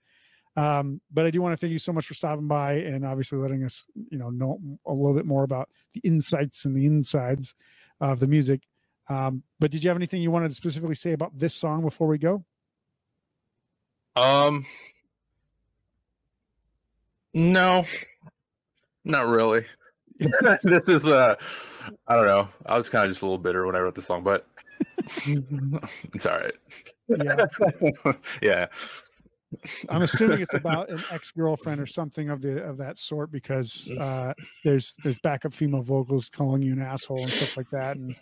Um, 0.58 1.00
but 1.12 1.26
I 1.26 1.32
do 1.32 1.42
want 1.42 1.54
to 1.54 1.58
thank 1.58 1.72
you 1.72 1.80
so 1.80 1.94
much 1.94 2.06
for 2.06 2.14
stopping 2.14 2.48
by 2.48 2.74
and 2.74 3.06
obviously 3.06 3.38
letting 3.38 3.64
us, 3.64 3.88
you 4.10 4.18
know, 4.18 4.30
know 4.30 4.60
a 4.86 4.92
little 4.92 5.14
bit 5.14 5.26
more 5.26 5.44
about 5.44 5.70
the 5.94 6.02
insights 6.04 6.66
and 6.66 6.76
the 6.76 6.86
insides 6.86 7.56
of 8.02 8.20
the 8.20 8.28
music. 8.28 8.64
Um, 9.08 9.44
but 9.60 9.72
did 9.72 9.84
you 9.84 9.90
have 9.90 9.98
anything 9.98 10.22
you 10.22 10.32
wanted 10.32 10.50
to 10.50 10.56
specifically 10.56 10.96
say 10.96 11.14
about 11.14 11.38
this 11.38 11.54
song 11.54 11.82
before 11.84 12.08
we 12.08 12.18
go? 12.18 12.44
Um, 14.16 14.66
no, 17.34 17.86
not 19.06 19.28
really. 19.28 19.66
this 20.64 20.90
is 20.90 21.06
uh, 21.06 21.36
I 22.08 22.16
don't 22.16 22.26
know. 22.26 22.50
I 22.66 22.78
was 22.78 22.90
kind 22.90 23.06
of 23.06 23.12
just 23.12 23.22
a 23.22 23.26
little 23.26 23.38
bitter 23.38 23.66
when 23.66 23.76
I 23.76 23.80
wrote 23.80 23.96
the 23.96 24.02
song, 24.02 24.24
but 24.24 24.46
it's 26.14 26.26
all 26.26 26.38
right. 26.38 26.54
Yeah. 27.10 28.14
yeah. 28.42 28.66
I'm 29.90 30.02
assuming 30.02 30.42
it's 30.42 30.54
about 30.54 30.90
an 30.90 31.02
ex-girlfriend 31.12 31.82
or 31.82 31.88
something 31.88 32.30
of 32.30 32.42
the 32.42 32.64
of 32.64 32.78
that 32.78 32.98
sort 32.98 33.32
because 33.32 33.90
uh, 34.00 34.34
there's 34.64 34.96
there's 35.04 35.20
backup 35.20 35.54
female 35.54 35.84
vocals 35.84 36.30
calling 36.30 36.62
you 36.62 36.74
an 36.74 36.82
asshole 36.82 37.20
and 37.20 37.30
stuff 37.30 37.58
like 37.58 37.70
that, 37.72 37.98
and 37.98 38.16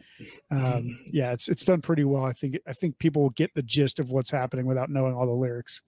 um, 0.51 0.97
yeah, 1.11 1.31
it's 1.31 1.47
it's 1.47 1.65
done 1.65 1.81
pretty 1.81 2.03
well. 2.03 2.25
I 2.25 2.33
think 2.33 2.57
I 2.67 2.73
think 2.73 2.97
people 2.97 3.21
will 3.21 3.29
get 3.31 3.53
the 3.53 3.63
gist 3.63 3.99
of 3.99 4.09
what's 4.09 4.31
happening 4.31 4.65
without 4.65 4.89
knowing 4.89 5.13
all 5.13 5.27
the 5.27 5.31
lyrics. 5.31 5.81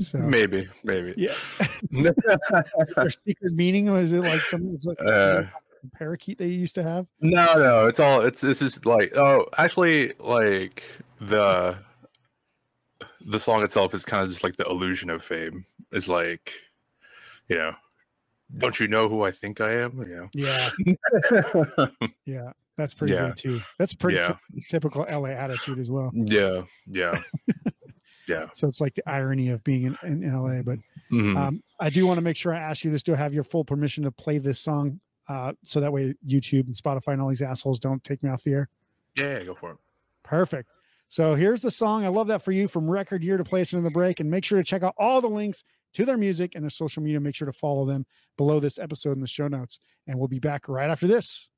So 0.00 0.18
maybe, 0.18 0.66
maybe. 0.84 1.12
yeah, 1.16 1.34
their 1.90 3.10
secret 3.10 3.52
meaning 3.52 3.90
was 3.90 4.12
it 4.12 4.20
like 4.20 4.40
something? 4.42 4.72
It's 4.72 4.86
like 4.86 4.98
Uh, 5.04 5.42
parakeet 5.92 6.38
they 6.38 6.46
used 6.48 6.74
to 6.76 6.82
have. 6.82 7.06
No, 7.20 7.54
no, 7.54 7.86
it's 7.86 8.00
all 8.00 8.20
it's 8.22 8.40
this 8.40 8.62
is 8.62 8.84
like 8.84 9.16
oh, 9.16 9.46
actually, 9.58 10.12
like 10.20 10.82
the 11.20 11.76
the 13.26 13.40
song 13.40 13.62
itself 13.62 13.94
is 13.94 14.04
kind 14.04 14.22
of 14.22 14.28
just 14.28 14.42
like 14.44 14.56
the 14.56 14.64
illusion 14.66 15.10
of 15.10 15.22
fame. 15.22 15.64
Is 15.92 16.08
like, 16.08 16.52
you 17.48 17.56
know, 17.56 17.72
don't 18.58 18.78
you 18.78 18.88
know 18.88 19.08
who 19.08 19.22
I 19.24 19.30
think 19.30 19.60
I 19.60 19.72
am? 19.72 19.98
You 19.98 20.28
Yeah, 20.34 20.68
know. 20.86 20.94
yeah, 21.30 21.86
yeah. 22.26 22.52
that's 22.76 22.94
pretty 22.94 23.14
Yeah. 23.14 23.26
good 23.28 23.36
too. 23.36 23.60
That's 23.78 23.94
pretty 23.94 24.16
Yeah. 24.18 24.28
ty- 24.28 24.38
typical 24.68 25.06
LA 25.10 25.30
attitude 25.30 25.78
as 25.78 25.90
well. 25.90 26.10
yeah, 26.12 26.62
yeah, 26.86 27.20
yeah. 28.28 28.46
So 28.54 28.68
it's 28.68 28.80
like 28.80 28.94
the 28.94 29.08
irony 29.08 29.48
of 29.50 29.62
being 29.64 29.96
in, 30.02 30.22
in 30.24 30.32
LA. 30.32 30.62
But 30.62 30.78
Mhm. 31.12 31.36
um, 31.36 31.62
I 31.80 31.90
do 31.90 32.06
want 32.06 32.18
to 32.18 32.22
make 32.22 32.36
sure 32.36 32.52
I 32.54 32.60
ask 32.60 32.84
you 32.84 32.90
this: 32.90 33.02
Do 33.02 33.14
I 33.14 33.16
have 33.16 33.32
your 33.34 33.44
full 33.44 33.64
permission 33.64 34.04
to 34.04 34.10
play 34.10 34.38
this 34.38 34.60
song? 34.60 35.00
Uh, 35.28 35.52
so 35.62 35.80
that 35.80 35.92
way 35.92 36.14
YouTube 36.26 36.66
and 36.66 36.74
Spotify 36.74 37.12
and 37.12 37.22
all 37.22 37.28
these 37.28 37.42
assholes 37.42 37.78
don't 37.78 38.02
take 38.02 38.22
me 38.22 38.30
off 38.30 38.42
the 38.42 38.52
air. 38.52 38.68
yeah, 39.16 39.38
yeah, 39.38 39.44
go 39.44 39.54
for 39.54 39.72
it. 39.72 39.76
Perfect. 40.22 40.70
So 41.08 41.34
here's 41.34 41.60
the 41.60 41.70
song. 41.70 42.04
I 42.04 42.08
love 42.08 42.28
that 42.28 42.42
for 42.42 42.52
you 42.52 42.68
from 42.68 42.90
record 42.90 43.22
year 43.22 43.36
to 43.36 43.44
place 43.44 43.72
in 43.72 43.82
the 43.82 43.90
break. 43.90 44.20
And 44.20 44.30
make 44.30 44.44
sure 44.44 44.58
to 44.58 44.64
check 44.64 44.82
out 44.82 44.94
all 44.98 45.20
the 45.20 45.28
links 45.28 45.64
to 45.94 46.04
their 46.04 46.18
music 46.18 46.52
and 46.54 46.62
their 46.62 46.70
social 46.70 47.02
media. 47.02 47.18
Make 47.18 47.34
sure 47.34 47.46
to 47.46 47.52
follow 47.52 47.86
them 47.86 48.04
below 48.36 48.60
this 48.60 48.78
episode 48.78 49.12
in 49.12 49.20
the 49.20 49.26
show 49.26 49.48
notes. 49.48 49.80
And 50.06 50.18
we'll 50.18 50.28
be 50.28 50.38
back 50.38 50.68
right 50.68 50.90
after 50.90 51.06
this. 51.06 51.48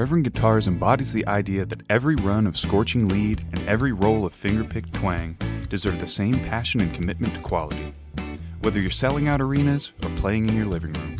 Reverend 0.00 0.24
Guitars 0.24 0.66
embodies 0.66 1.12
the 1.12 1.26
idea 1.26 1.66
that 1.66 1.82
every 1.90 2.14
run 2.14 2.46
of 2.46 2.56
scorching 2.56 3.06
lead 3.06 3.44
and 3.52 3.68
every 3.68 3.92
roll 3.92 4.24
of 4.24 4.34
fingerpicked 4.34 4.94
twang 4.94 5.36
deserve 5.68 6.00
the 6.00 6.06
same 6.06 6.40
passion 6.48 6.80
and 6.80 6.94
commitment 6.94 7.34
to 7.34 7.40
quality. 7.40 7.92
Whether 8.62 8.80
you're 8.80 8.90
selling 8.90 9.28
out 9.28 9.42
arenas 9.42 9.92
or 10.02 10.08
playing 10.16 10.48
in 10.48 10.56
your 10.56 10.64
living 10.64 10.94
room, 10.94 11.18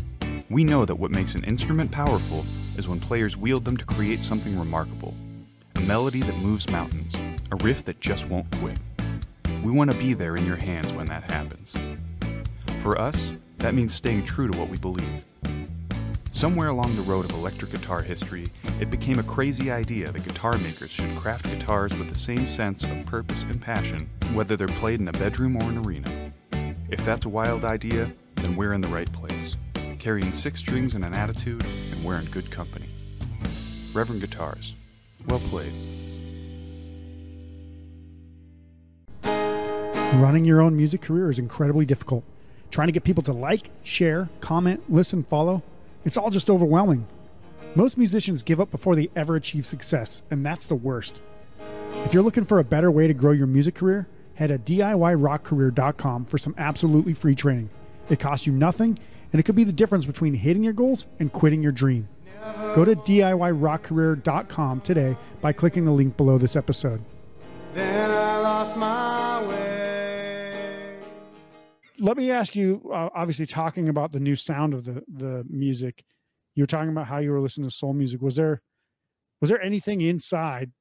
we 0.49 0.63
know 0.63 0.83
that 0.85 0.95
what 0.95 1.11
makes 1.11 1.35
an 1.35 1.43
instrument 1.43 1.91
powerful 1.91 2.43
is 2.75 2.87
when 2.87 2.99
players 2.99 3.37
wield 3.37 3.65
them 3.65 3.77
to 3.77 3.85
create 3.85 4.23
something 4.23 4.57
remarkable. 4.57 5.13
A 5.75 5.81
melody 5.81 6.21
that 6.21 6.37
moves 6.37 6.67
mountains, 6.71 7.13
a 7.51 7.57
riff 7.57 7.85
that 7.85 7.99
just 7.99 8.27
won't 8.29 8.49
quit. 8.55 8.79
We 9.63 9.71
want 9.71 9.91
to 9.91 9.97
be 9.97 10.15
there 10.15 10.35
in 10.35 10.47
your 10.47 10.55
hands 10.55 10.91
when 10.91 11.05
that 11.05 11.29
happens. 11.29 11.71
For 12.81 12.97
us, 12.97 13.33
that 13.59 13.75
means 13.75 13.93
staying 13.93 14.25
true 14.25 14.47
to 14.47 14.57
what 14.57 14.69
we 14.69 14.79
believe. 14.79 15.23
Somewhere 16.33 16.69
along 16.69 16.95
the 16.95 17.01
road 17.01 17.25
of 17.25 17.31
electric 17.31 17.71
guitar 17.71 18.01
history, 18.01 18.47
it 18.79 18.89
became 18.89 19.19
a 19.19 19.23
crazy 19.23 19.69
idea 19.69 20.09
that 20.09 20.23
guitar 20.23 20.57
makers 20.59 20.89
should 20.89 21.13
craft 21.17 21.43
guitars 21.43 21.93
with 21.97 22.07
the 22.07 22.15
same 22.15 22.47
sense 22.47 22.85
of 22.85 23.05
purpose 23.05 23.43
and 23.43 23.61
passion, 23.61 24.09
whether 24.33 24.55
they're 24.55 24.67
played 24.67 25.01
in 25.01 25.09
a 25.09 25.11
bedroom 25.11 25.57
or 25.57 25.63
an 25.63 25.79
arena. 25.79 26.09
If 26.89 27.03
that's 27.03 27.25
a 27.25 27.29
wild 27.29 27.65
idea, 27.65 28.09
then 28.35 28.55
we're 28.55 28.71
in 28.71 28.79
the 28.79 28.87
right 28.87 29.11
place, 29.11 29.57
carrying 29.99 30.31
six 30.31 30.59
strings 30.59 30.95
and 30.95 31.03
an 31.03 31.13
attitude, 31.13 31.65
and 31.91 32.03
we're 32.03 32.17
in 32.17 32.25
good 32.27 32.49
company. 32.49 32.87
Reverend 33.93 34.21
Guitars. 34.21 34.73
Well 35.27 35.39
played. 35.39 35.73
Running 40.15 40.45
your 40.45 40.61
own 40.61 40.77
music 40.77 41.01
career 41.01 41.29
is 41.29 41.39
incredibly 41.39 41.85
difficult. 41.85 42.23
Trying 42.69 42.87
to 42.87 42.93
get 42.93 43.03
people 43.03 43.23
to 43.23 43.33
like, 43.33 43.69
share, 43.83 44.29
comment, 44.39 44.81
listen, 44.89 45.23
follow, 45.23 45.61
it's 46.05 46.17
all 46.17 46.29
just 46.29 46.49
overwhelming. 46.49 47.07
Most 47.75 47.97
musicians 47.97 48.43
give 48.43 48.59
up 48.59 48.71
before 48.71 48.95
they 48.95 49.09
ever 49.15 49.35
achieve 49.35 49.65
success, 49.65 50.21
and 50.29 50.45
that's 50.45 50.65
the 50.65 50.75
worst. 50.75 51.21
If 52.05 52.13
you're 52.13 52.23
looking 52.23 52.45
for 52.45 52.59
a 52.59 52.63
better 52.63 52.91
way 52.91 53.07
to 53.07 53.13
grow 53.13 53.31
your 53.31 53.47
music 53.47 53.75
career, 53.75 54.07
head 54.35 54.47
to 54.47 54.57
DIYrockcareer.com 54.57 56.25
for 56.25 56.37
some 56.37 56.55
absolutely 56.57 57.13
free 57.13 57.35
training. 57.35 57.69
It 58.09 58.19
costs 58.19 58.45
you 58.47 58.53
nothing, 58.53 58.97
and 59.31 59.39
it 59.39 59.43
could 59.43 59.55
be 59.55 59.63
the 59.63 59.71
difference 59.71 60.05
between 60.05 60.33
hitting 60.33 60.63
your 60.63 60.73
goals 60.73 61.05
and 61.19 61.31
quitting 61.31 61.63
your 61.63 61.71
dream. 61.71 62.09
Go 62.75 62.83
to 62.85 62.95
DIYrockcareer.com 62.95 64.81
today 64.81 65.15
by 65.41 65.53
clicking 65.53 65.85
the 65.85 65.91
link 65.91 66.17
below 66.17 66.37
this 66.37 66.55
episode. 66.55 67.01
Then 67.73 68.11
I 68.11 68.39
lost 68.39 68.75
my 68.75 69.47
way. 69.47 69.70
Let 72.01 72.17
me 72.17 72.31
ask 72.31 72.55
you 72.55 72.89
uh, 72.91 73.09
obviously 73.15 73.45
talking 73.45 73.87
about 73.87 74.11
the 74.11 74.19
new 74.19 74.35
sound 74.35 74.73
of 74.73 74.83
the 74.83 75.03
the 75.07 75.45
music 75.49 76.03
you 76.55 76.63
were 76.63 76.67
talking 76.67 76.91
about 76.91 77.07
how 77.07 77.19
you 77.19 77.31
were 77.31 77.39
listening 77.39 77.69
to 77.69 77.75
soul 77.75 77.93
music. 77.93 78.21
Was 78.21 78.35
there 78.35 78.61
was 79.39 79.49
there 79.49 79.61
anything 79.61 80.01
inside 80.01 80.71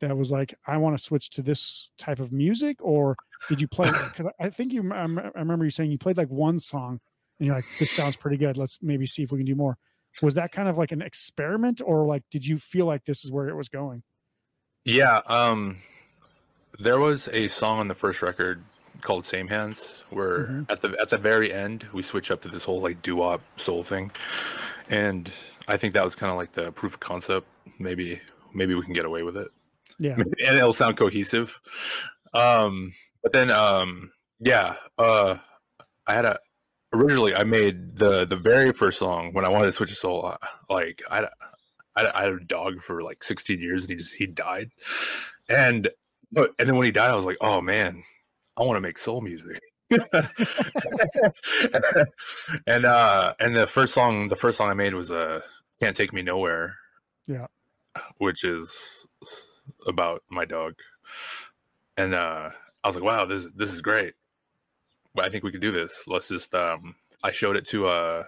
that 0.00 0.16
was 0.16 0.30
like, 0.30 0.54
I 0.66 0.76
want 0.78 0.96
to 0.98 1.02
switch 1.02 1.30
to 1.30 1.42
this 1.42 1.90
type 1.96 2.18
of 2.18 2.32
music, 2.32 2.78
or 2.80 3.16
did 3.48 3.60
you 3.60 3.68
play? 3.68 3.90
Because 4.12 4.32
I 4.40 4.50
think 4.50 4.72
you, 4.72 4.92
I 4.92 5.02
I 5.02 5.40
remember 5.40 5.64
you 5.64 5.70
saying 5.70 5.90
you 5.90 5.98
played 5.98 6.16
like 6.16 6.28
one 6.28 6.58
song, 6.58 7.00
and 7.38 7.46
you're 7.46 7.54
like, 7.54 7.64
this 7.78 7.90
sounds 7.90 8.16
pretty 8.16 8.36
good. 8.36 8.56
Let's 8.56 8.78
maybe 8.82 9.06
see 9.06 9.22
if 9.22 9.32
we 9.32 9.38
can 9.38 9.46
do 9.46 9.54
more. 9.54 9.76
Was 10.20 10.34
that 10.34 10.52
kind 10.52 10.68
of 10.68 10.76
like 10.76 10.92
an 10.92 11.02
experiment, 11.02 11.80
or 11.84 12.04
like 12.04 12.24
did 12.30 12.44
you 12.44 12.58
feel 12.58 12.86
like 12.86 13.04
this 13.04 13.24
is 13.24 13.32
where 13.32 13.48
it 13.48 13.56
was 13.56 13.68
going? 13.68 14.02
Yeah, 14.84 15.20
um 15.26 15.78
there 16.78 16.98
was 16.98 17.28
a 17.28 17.48
song 17.48 17.78
on 17.78 17.88
the 17.88 17.94
first 17.94 18.22
record 18.22 18.62
called 19.02 19.24
Same 19.26 19.48
Hands 19.48 20.04
where 20.10 20.46
Mhm. 20.46 20.70
at 20.70 20.80
the 20.80 20.96
at 21.00 21.10
the 21.10 21.18
very 21.18 21.52
end 21.52 21.86
we 21.92 22.02
switch 22.02 22.30
up 22.30 22.40
to 22.42 22.48
this 22.48 22.64
whole 22.64 22.80
like 22.82 23.02
doo-wop 23.02 23.40
soul 23.56 23.82
thing. 23.82 24.10
And 24.88 25.30
I 25.68 25.76
think 25.76 25.94
that 25.94 26.04
was 26.04 26.14
kind 26.16 26.30
of 26.30 26.36
like 26.38 26.52
the 26.52 26.72
proof 26.72 26.94
of 26.94 27.00
concept. 27.00 27.46
Maybe 27.78 28.20
maybe 28.54 28.74
we 28.74 28.82
can 28.82 28.94
get 28.94 29.04
away 29.04 29.22
with 29.22 29.36
it. 29.36 29.48
Yeah, 29.98 30.16
and 30.16 30.56
it'll 30.56 30.72
sound 30.72 30.96
cohesive. 30.96 31.60
Um 32.34 32.92
but 33.22 33.32
then 33.32 33.50
um 33.50 34.12
yeah, 34.40 34.74
uh 34.98 35.36
I 36.06 36.14
had 36.14 36.24
a 36.24 36.38
originally 36.92 37.34
I 37.34 37.44
made 37.44 37.96
the 37.96 38.24
the 38.24 38.36
very 38.36 38.72
first 38.72 38.98
song 38.98 39.32
when 39.32 39.44
I 39.44 39.48
wanted 39.48 39.66
to 39.66 39.72
switch 39.72 39.90
to 39.90 39.94
soul 39.96 40.26
uh, 40.26 40.36
like 40.68 41.02
I 41.10 41.28
I, 41.96 42.10
I 42.14 42.22
had 42.24 42.32
a 42.32 42.40
dog 42.44 42.80
for 42.80 43.02
like 43.02 43.22
16 43.22 43.60
years 43.60 43.82
and 43.82 43.90
he 43.90 43.96
just 43.96 44.14
he 44.14 44.26
died 44.26 44.70
and 45.48 45.88
but 46.30 46.50
and 46.58 46.68
then 46.68 46.76
when 46.76 46.86
he 46.86 46.92
died 46.92 47.10
I 47.12 47.16
was 47.16 47.24
like 47.24 47.38
oh 47.40 47.60
man 47.60 48.02
I 48.58 48.62
want 48.62 48.76
to 48.76 48.80
make 48.80 48.98
soul 48.98 49.20
music 49.20 49.60
and 52.66 52.84
uh 52.84 53.34
and 53.40 53.54
the 53.54 53.66
first 53.66 53.94
song 53.94 54.28
the 54.28 54.36
first 54.36 54.58
song 54.58 54.68
I 54.70 54.74
made 54.74 54.94
was 54.94 55.10
uh 55.10 55.40
can't 55.80 55.96
take 55.96 56.12
me 56.12 56.22
nowhere 56.22 56.76
Yeah. 57.26 57.46
which 58.18 58.44
is 58.44 59.06
about 59.86 60.22
my 60.30 60.44
dog 60.44 60.74
and 61.96 62.14
uh 62.14 62.50
I 62.84 62.88
was 62.88 62.96
like 62.96 63.04
wow 63.04 63.24
this 63.24 63.50
this 63.54 63.72
is 63.72 63.80
great 63.80 64.14
I 65.18 65.28
think 65.28 65.44
we 65.44 65.52
could 65.52 65.60
do 65.60 65.70
this 65.72 66.04
let's 66.06 66.28
just 66.28 66.54
um 66.54 66.94
I 67.22 67.30
showed 67.32 67.56
it 67.56 67.64
to 67.66 67.86
uh 67.86 68.24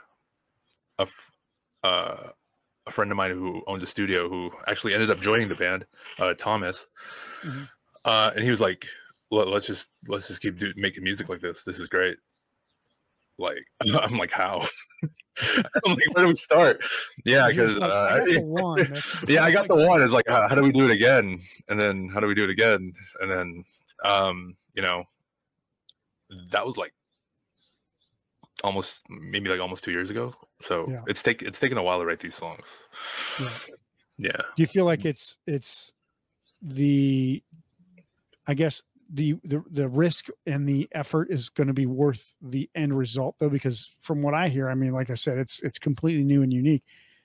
a 0.98 1.02
f- 1.02 1.30
uh 1.82 2.16
a 2.86 2.90
friend 2.90 3.10
of 3.10 3.16
mine 3.16 3.30
who 3.30 3.62
owned 3.66 3.82
a 3.82 3.86
studio 3.86 4.28
who 4.28 4.50
actually 4.66 4.92
ended 4.92 5.10
up 5.10 5.18
joining 5.18 5.48
the 5.48 5.54
band, 5.54 5.86
uh, 6.18 6.34
Thomas. 6.34 6.86
Mhm. 7.42 7.66
Uh, 8.04 8.30
and 8.36 8.44
he 8.44 8.50
was 8.50 8.60
like, 8.60 8.86
Let, 9.30 9.48
"Let's 9.48 9.66
just 9.66 9.88
let's 10.08 10.28
just 10.28 10.40
keep 10.40 10.58
do, 10.58 10.72
making 10.76 11.04
music 11.04 11.28
like 11.28 11.40
this. 11.40 11.62
This 11.64 11.78
is 11.78 11.88
great." 11.88 12.16
Like 13.38 13.58
I'm 14.00 14.16
like, 14.16 14.30
how? 14.30 14.62
I'm 15.02 15.94
like, 15.94 16.14
where 16.14 16.24
do 16.24 16.28
we 16.28 16.34
start? 16.34 16.80
Yeah, 17.24 17.48
because 17.48 17.76
like, 17.76 17.90
uh, 17.90 17.94
I 17.94 18.18
got 18.18 18.26
the 18.26 18.40
one. 18.48 18.92
Yeah, 19.26 19.42
I 19.44 19.50
got 19.50 19.68
like, 19.68 19.78
the 19.80 19.86
one. 19.88 20.02
It's 20.02 20.12
like, 20.12 20.26
how, 20.28 20.48
how 20.48 20.54
do 20.54 20.62
we 20.62 20.70
do 20.70 20.84
it 20.86 20.92
again? 20.92 21.38
And 21.68 21.80
then 21.80 22.08
how 22.08 22.20
do 22.20 22.28
we 22.28 22.34
do 22.36 22.44
it 22.44 22.50
again? 22.50 22.92
And 23.20 23.30
then, 23.30 23.64
um, 24.04 24.54
you 24.74 24.82
know, 24.82 25.02
that 26.50 26.64
was 26.64 26.76
like 26.76 26.94
almost 28.62 29.02
maybe 29.10 29.50
like 29.50 29.60
almost 29.60 29.82
two 29.82 29.90
years 29.90 30.10
ago. 30.10 30.32
So 30.62 30.86
Yeah. 30.88 31.00
it's 31.08 31.22
take 31.22 31.42
it's 31.42 31.58
taken 31.58 31.76
a 31.78 31.82
while 31.82 31.98
to 31.98 32.06
write 32.06 32.20
these 32.20 32.36
songs. 32.36 32.72
Yeah. 33.40 33.48
Yeah. 34.16 34.36
do 34.54 34.62
you 34.62 34.68
feel 34.68 34.84
like 34.84 35.04
it's 35.04 35.38
it's 35.44 35.92
the 36.62 37.42
i 38.46 38.54
guess 38.54 38.80
the 39.10 39.34
the, 39.44 39.62
the 39.70 39.88
risk 39.88 40.28
and 40.46 40.68
the 40.68 40.88
effort 40.92 41.30
is 41.30 41.48
going 41.50 41.66
to 41.68 41.74
be 41.74 41.86
worth 41.86 42.34
the 42.40 42.70
end 42.74 42.96
result 42.96 43.36
though 43.38 43.48
because 43.50 43.90
from 44.00 44.22
what 44.22 44.34
i 44.34 44.48
hear 44.48 44.68
i 44.68 44.74
mean 44.74 44.92
like 44.92 45.10
i 45.10 45.14
said 45.14 45.38
it's 45.38 45.60
it's 45.62 45.78
completely 45.78 46.24
new 46.24 46.42
and 46.42 46.52
unique 46.52 46.84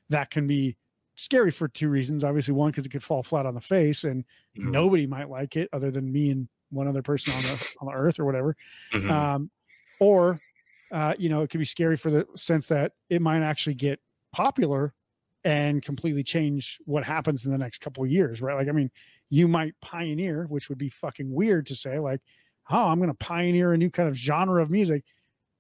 that 0.10 0.30
can 0.30 0.48
be 0.48 0.78
scary 1.16 1.52
for 1.52 1.68
two 1.68 1.90
reasons 1.90 2.24
obviously 2.24 2.54
one 2.54 2.72
because 2.72 2.86
it 2.86 2.90
could 2.90 3.04
fall 3.04 3.24
flat 3.24 3.46
on 3.46 3.54
the 3.56 3.62
face 3.62 4.04
and 4.04 4.26
Mhm. 4.56 4.72
nobody 4.72 5.08
might 5.08 5.30
like 5.30 5.56
it 5.56 5.70
other 5.74 5.92
than 5.92 6.12
me 6.12 6.30
and 6.32 6.50
one 6.70 6.88
other 6.88 7.02
person 7.02 7.34
on 7.34 7.44
the 7.44 7.54
on 7.80 7.88
the 7.88 7.94
earth 7.94 8.20
or 8.20 8.26
whatever 8.26 8.56
Mhm. 8.94 9.10
um, 9.12 9.52
or 10.00 10.42
uh, 10.92 11.16
you 11.20 11.30
know 11.30 11.42
it 11.42 11.50
could 11.50 11.60
be 11.60 11.66
scary 11.66 11.98
for 11.98 12.10
the 12.10 12.26
sense 12.36 12.68
that 12.68 12.94
it 13.10 13.22
might 13.22 13.42
actually 13.42 13.76
get 13.76 14.00
popular 14.32 14.94
and 15.44 15.82
completely 15.84 16.24
change 16.24 16.80
what 16.86 17.04
happens 17.06 17.46
in 17.46 17.52
the 17.52 17.58
next 17.58 17.80
couple 17.80 18.04
of 18.04 18.10
years 18.12 18.42
right 18.42 18.56
like 18.56 18.68
i 18.68 18.72
mean 18.72 18.90
you 19.30 19.48
might 19.48 19.74
pioneer 19.82 20.46
which 20.50 20.70
would 20.70 20.78
be 20.78 20.90
fucking 20.90 21.32
weird 21.32 21.66
to 21.66 21.76
say 21.76 22.00
like 22.00 22.22
oh 22.70 22.88
i'm 22.88 23.00
going 23.00 23.10
to 23.10 23.16
pioneer 23.16 23.74
a 23.74 23.78
new 23.78 23.90
kind 23.90 24.10
of 24.10 24.16
genre 24.16 24.62
of 24.62 24.70
music. 24.70 25.04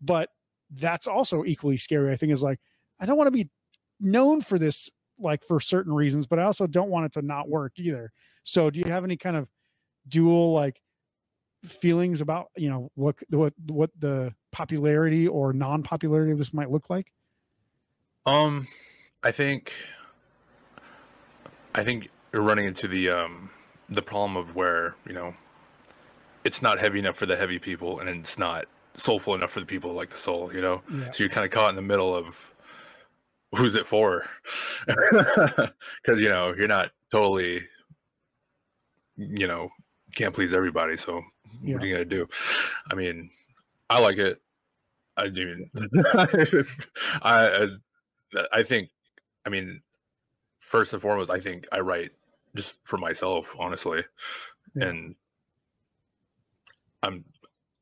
But 0.01 0.29
that's 0.73 1.07
also 1.07 1.43
equally 1.43 1.77
scary 1.77 2.11
i 2.11 2.15
think 2.15 2.31
is 2.31 2.43
like 2.43 2.59
i 2.99 3.05
don't 3.05 3.17
want 3.17 3.27
to 3.27 3.31
be 3.31 3.49
known 3.99 4.41
for 4.41 4.59
this 4.59 4.89
like 5.19 5.43
for 5.43 5.59
certain 5.59 5.93
reasons 5.93 6.27
but 6.27 6.39
i 6.39 6.43
also 6.43 6.67
don't 6.67 6.89
want 6.89 7.05
it 7.05 7.13
to 7.13 7.21
not 7.21 7.49
work 7.49 7.73
either. 7.77 8.11
So 8.43 8.69
do 8.69 8.79
you 8.79 8.85
have 8.85 9.03
any 9.03 9.17
kind 9.17 9.35
of 9.35 9.47
dual 10.07 10.53
like 10.53 10.81
feelings 11.63 12.21
about 12.21 12.47
you 12.55 12.69
know 12.69 12.91
what 12.95 13.15
what 13.29 13.53
what 13.67 13.91
the 13.99 14.33
popularity 14.51 15.27
or 15.27 15.53
non-popularity 15.53 16.31
of 16.31 16.37
this 16.37 16.53
might 16.53 16.71
look 16.71 16.89
like? 16.89 17.11
Um, 18.25 18.67
I 19.23 19.31
think, 19.31 19.73
I 21.73 21.83
think 21.83 22.09
you're 22.33 22.43
running 22.43 22.65
into 22.65 22.87
the 22.87 23.09
um 23.09 23.49
the 23.89 24.01
problem 24.01 24.37
of 24.37 24.55
where 24.55 24.95
you 25.05 25.13
know, 25.13 25.33
it's 26.43 26.61
not 26.61 26.79
heavy 26.79 26.99
enough 26.99 27.15
for 27.17 27.25
the 27.25 27.35
heavy 27.35 27.59
people, 27.59 27.99
and 27.99 28.09
it's 28.09 28.37
not 28.37 28.65
soulful 28.95 29.35
enough 29.35 29.51
for 29.51 29.59
the 29.59 29.65
people 29.65 29.91
who 29.91 29.95
like 29.97 30.09
the 30.09 30.17
soul. 30.17 30.53
You 30.53 30.61
know, 30.61 30.81
yeah 30.91 31.11
so 31.11 31.23
you're 31.23 31.29
kind 31.29 31.45
of 31.45 31.51
caught 31.51 31.69
in 31.69 31.75
the 31.75 31.81
middle 31.81 32.15
of 32.15 32.53
who's 33.55 33.75
it 33.75 33.85
for, 33.85 34.25
because 34.87 36.19
you 36.21 36.29
know 36.29 36.53
you're 36.55 36.67
not 36.67 36.91
totally, 37.11 37.61
you 39.17 39.47
know, 39.47 39.69
can't 40.15 40.33
please 40.35 40.53
everybody. 40.53 40.97
So 40.97 41.21
Yeah. 41.61 41.75
what 41.75 41.83
are 41.83 41.87
you 41.87 41.93
gonna 41.93 42.05
do? 42.05 42.27
I 42.91 42.95
mean, 42.95 43.29
I 43.89 43.99
like 43.99 44.17
it. 44.17 44.41
I 45.17 45.27
do. 45.27 45.65
I 47.23 47.67
I 48.53 48.63
think. 48.63 48.89
I 49.45 49.49
mean, 49.49 49.81
first 50.59 50.93
and 50.93 51.01
foremost, 51.01 51.31
I 51.31 51.39
think 51.39 51.65
I 51.71 51.79
write 51.79 52.11
just 52.55 52.75
for 52.83 52.97
myself, 52.97 53.55
honestly, 53.59 54.03
Yeah. 54.75 54.87
and 54.87 55.15
I'm 57.03 57.23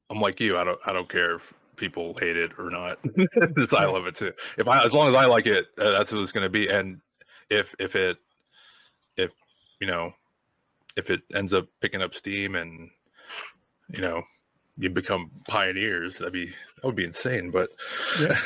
I'm 0.10 0.20
like 0.20 0.40
you. 0.40 0.58
I 0.58 0.64
don't 0.64 0.80
I 0.86 0.94
don't 0.94 1.10
care 1.10 1.36
if 1.36 1.54
people 1.76 2.16
hate 2.20 2.38
it 2.38 2.52
or 2.58 2.70
not. 2.70 3.00
I 3.74 3.86
love 3.86 4.08
it 4.08 4.16
too. 4.16 4.34
If 4.58 4.68
I 4.68 4.84
as 4.84 4.94
long 4.94 5.08
as 5.08 5.16
I 5.16 5.26
like 5.26 5.46
it, 5.48 5.68
uh, 5.78 5.92
that's 5.92 6.12
what 6.12 6.22
it's 6.22 6.32
going 6.32 6.46
to 6.46 6.50
be. 6.50 6.68
And 6.70 7.00
if 7.50 7.76
if 7.80 7.96
it 7.96 8.18
if 9.18 9.32
you 9.80 9.88
know 9.88 10.12
if 10.96 11.10
it 11.10 11.22
ends 11.34 11.54
up 11.54 11.68
picking 11.82 12.02
up 12.02 12.14
steam 12.14 12.56
and 12.56 12.90
you 13.90 14.02
know 14.02 14.24
you 14.78 14.90
become 14.90 15.32
pioneers, 15.48 16.18
that'd 16.20 16.34
be 16.34 16.48
that 16.48 16.86
would 16.86 16.96
be 16.96 17.06
insane. 17.06 17.52
But 17.52 17.70
Yeah. 18.22 18.38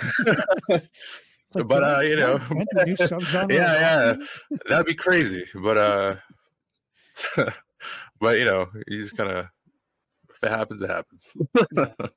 Like, 1.53 1.67
but 1.67 1.83
uh, 1.83 1.99
you 2.01 2.15
know, 2.15 2.35
invent 2.35 2.67
a 2.75 2.85
new 2.85 2.95
subgenre 2.95 3.43
of 3.43 3.51
yeah, 3.51 4.15
yeah, 4.49 4.57
that'd 4.69 4.85
be 4.85 4.95
crazy. 4.95 5.45
But 5.55 5.77
uh, 5.77 6.15
but 8.19 8.39
you 8.39 8.45
know, 8.45 8.67
just 8.89 9.17
kind 9.17 9.31
of 9.31 9.47
if 10.29 10.43
it 10.43 10.49
happens, 10.49 10.81
it 10.81 10.89
happens. 10.89 11.33
Yeah. 11.75 11.85
yeah. 11.99 12.07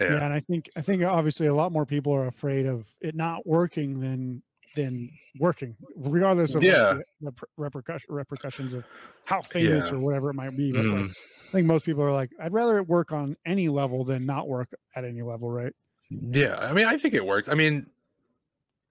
yeah 0.00 0.24
and 0.24 0.32
i 0.34 0.40
think 0.40 0.68
i 0.76 0.82
think 0.82 1.02
obviously 1.02 1.46
a 1.46 1.54
lot 1.54 1.72
more 1.72 1.86
people 1.86 2.12
are 2.12 2.26
afraid 2.26 2.66
of 2.66 2.86
it 3.00 3.14
not 3.14 3.46
working 3.46 3.98
than 3.98 4.42
than 4.76 5.08
working 5.40 5.74
regardless 5.96 6.54
of 6.54 6.62
like, 6.62 6.70
Yeah. 6.70 6.98
the, 7.22 7.30
the 7.30 7.46
repercussion 7.56 8.14
repercussions 8.14 8.74
of 8.74 8.84
how 9.24 9.40
famous 9.40 9.88
Yeah. 9.88 9.94
or 9.94 10.00
whatever 10.00 10.28
it 10.28 10.34
might 10.34 10.54
be 10.54 10.70
but 10.72 10.84
like, 10.84 11.00
Mhm. 11.04 11.10
i 11.10 11.50
think 11.50 11.66
most 11.66 11.86
people 11.86 12.02
are 12.04 12.12
like 12.12 12.30
i'd 12.42 12.52
rather 12.52 12.76
it 12.76 12.86
work 12.86 13.10
on 13.10 13.36
any 13.46 13.70
level 13.70 14.04
than 14.04 14.26
not 14.26 14.46
work 14.48 14.68
at 14.94 15.04
any 15.04 15.22
level 15.22 15.50
right 15.50 15.72
Yeah, 16.10 16.58
I 16.60 16.72
mean, 16.74 16.86
I 16.86 16.98
think 16.98 17.14
it 17.14 17.24
works. 17.24 17.48
I 17.48 17.54
mean, 17.54 17.86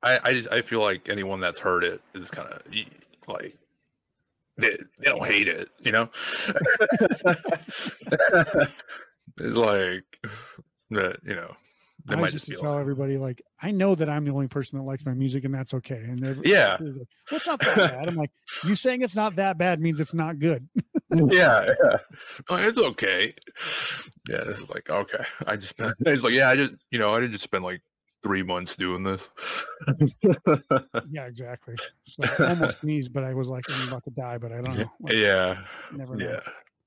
I 0.04 0.20
I 0.24 0.34
just 0.34 0.52
I 0.52 0.62
feel 0.62 0.82
like 0.82 1.10
anyone 1.10 1.40
that's 1.40 1.60
heard 1.60 1.84
it 1.84 2.02
is 2.14 2.30
kind 2.32 2.48
of 2.50 2.62
like 3.28 3.56
they, 4.58 4.76
they 5.00 5.06
don't 5.06 5.26
hate 5.26 5.48
it, 5.48 5.70
you 5.84 5.92
know. 5.92 6.10
it's 9.38 9.56
like 9.56 10.20
that, 10.90 11.18
you 11.24 11.36
know. 11.36 11.56
They 12.06 12.16
I 12.16 12.20
might 12.20 12.32
just 12.32 12.46
to 12.46 12.56
tell 12.56 12.72
like, 12.72 12.82
everybody 12.82 13.18
like 13.18 13.42
I 13.62 13.72
know 13.72 13.94
that 13.96 14.08
I'm 14.08 14.24
the 14.24 14.32
only 14.32 14.48
person 14.48 14.80
that 14.80 14.86
likes 14.86 15.06
my 15.06 15.14
music 15.14 15.44
and 15.44 15.54
that's 15.54 15.74
okay. 15.74 16.00
And 16.04 16.20
Yeah. 16.46 16.78
like, 16.80 16.80
well, 16.80 17.38
it's 17.38 17.48
not 17.48 17.60
that 17.60 17.76
bad. 17.76 18.08
I'm 18.08 18.16
like, 18.16 18.32
you 18.64 18.76
saying 18.76 19.02
it's 19.02 19.16
not 19.16 19.36
that 19.36 19.58
bad 19.58 19.80
means 19.80 20.00
it's 20.00 20.14
not 20.14 20.40
good. 20.40 20.68
yeah, 21.12 21.70
yeah. 21.84 21.98
Like, 22.50 22.66
it's 22.66 22.78
okay. 22.78 23.34
Yeah, 24.30 24.44
it's 24.48 24.70
like 24.70 24.90
okay. 24.90 25.26
I 25.46 25.56
just 25.56 25.70
spent. 25.70 25.96
It's 26.06 26.24
like 26.24 26.34
yeah, 26.34 26.50
I 26.50 26.56
just 26.56 26.76
you 26.92 27.00
know 27.00 27.14
I 27.14 27.20
didn't 27.20 27.34
just 27.34 27.44
spend 27.44 27.64
like 27.64 27.82
three 28.28 28.44
months 28.44 28.76
doing 28.76 29.04
this. 29.04 29.30
yeah, 31.10 31.26
exactly. 31.26 31.76
So 32.06 32.28
I 32.40 32.50
almost 32.50 32.80
sneezed, 32.82 33.14
but 33.14 33.24
I 33.24 33.34
was 33.34 33.48
like, 33.48 33.64
I'm 33.70 33.88
about 33.88 34.04
to 34.04 34.12
die, 34.12 34.38
but 34.38 34.52
I 34.52 34.58
don't 34.58 34.78
know. 34.78 34.92
Like, 35.00 35.14
yeah, 35.14 35.64
never 35.92 36.16
know. 36.16 36.40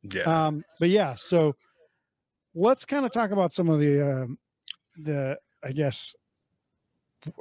yeah, 0.03 0.15
yeah. 0.15 0.47
Um, 0.47 0.63
but 0.79 0.91
yeah, 0.91 1.15
so 1.15 1.57
let's 2.55 2.85
kind 2.85 3.07
of 3.07 3.13
talk 3.13 3.31
about 3.31 3.53
some 3.53 3.69
of 3.71 3.81
the 3.81 4.23
um, 4.23 4.39
the 4.99 5.39
I 5.65 5.73
guess 5.73 6.15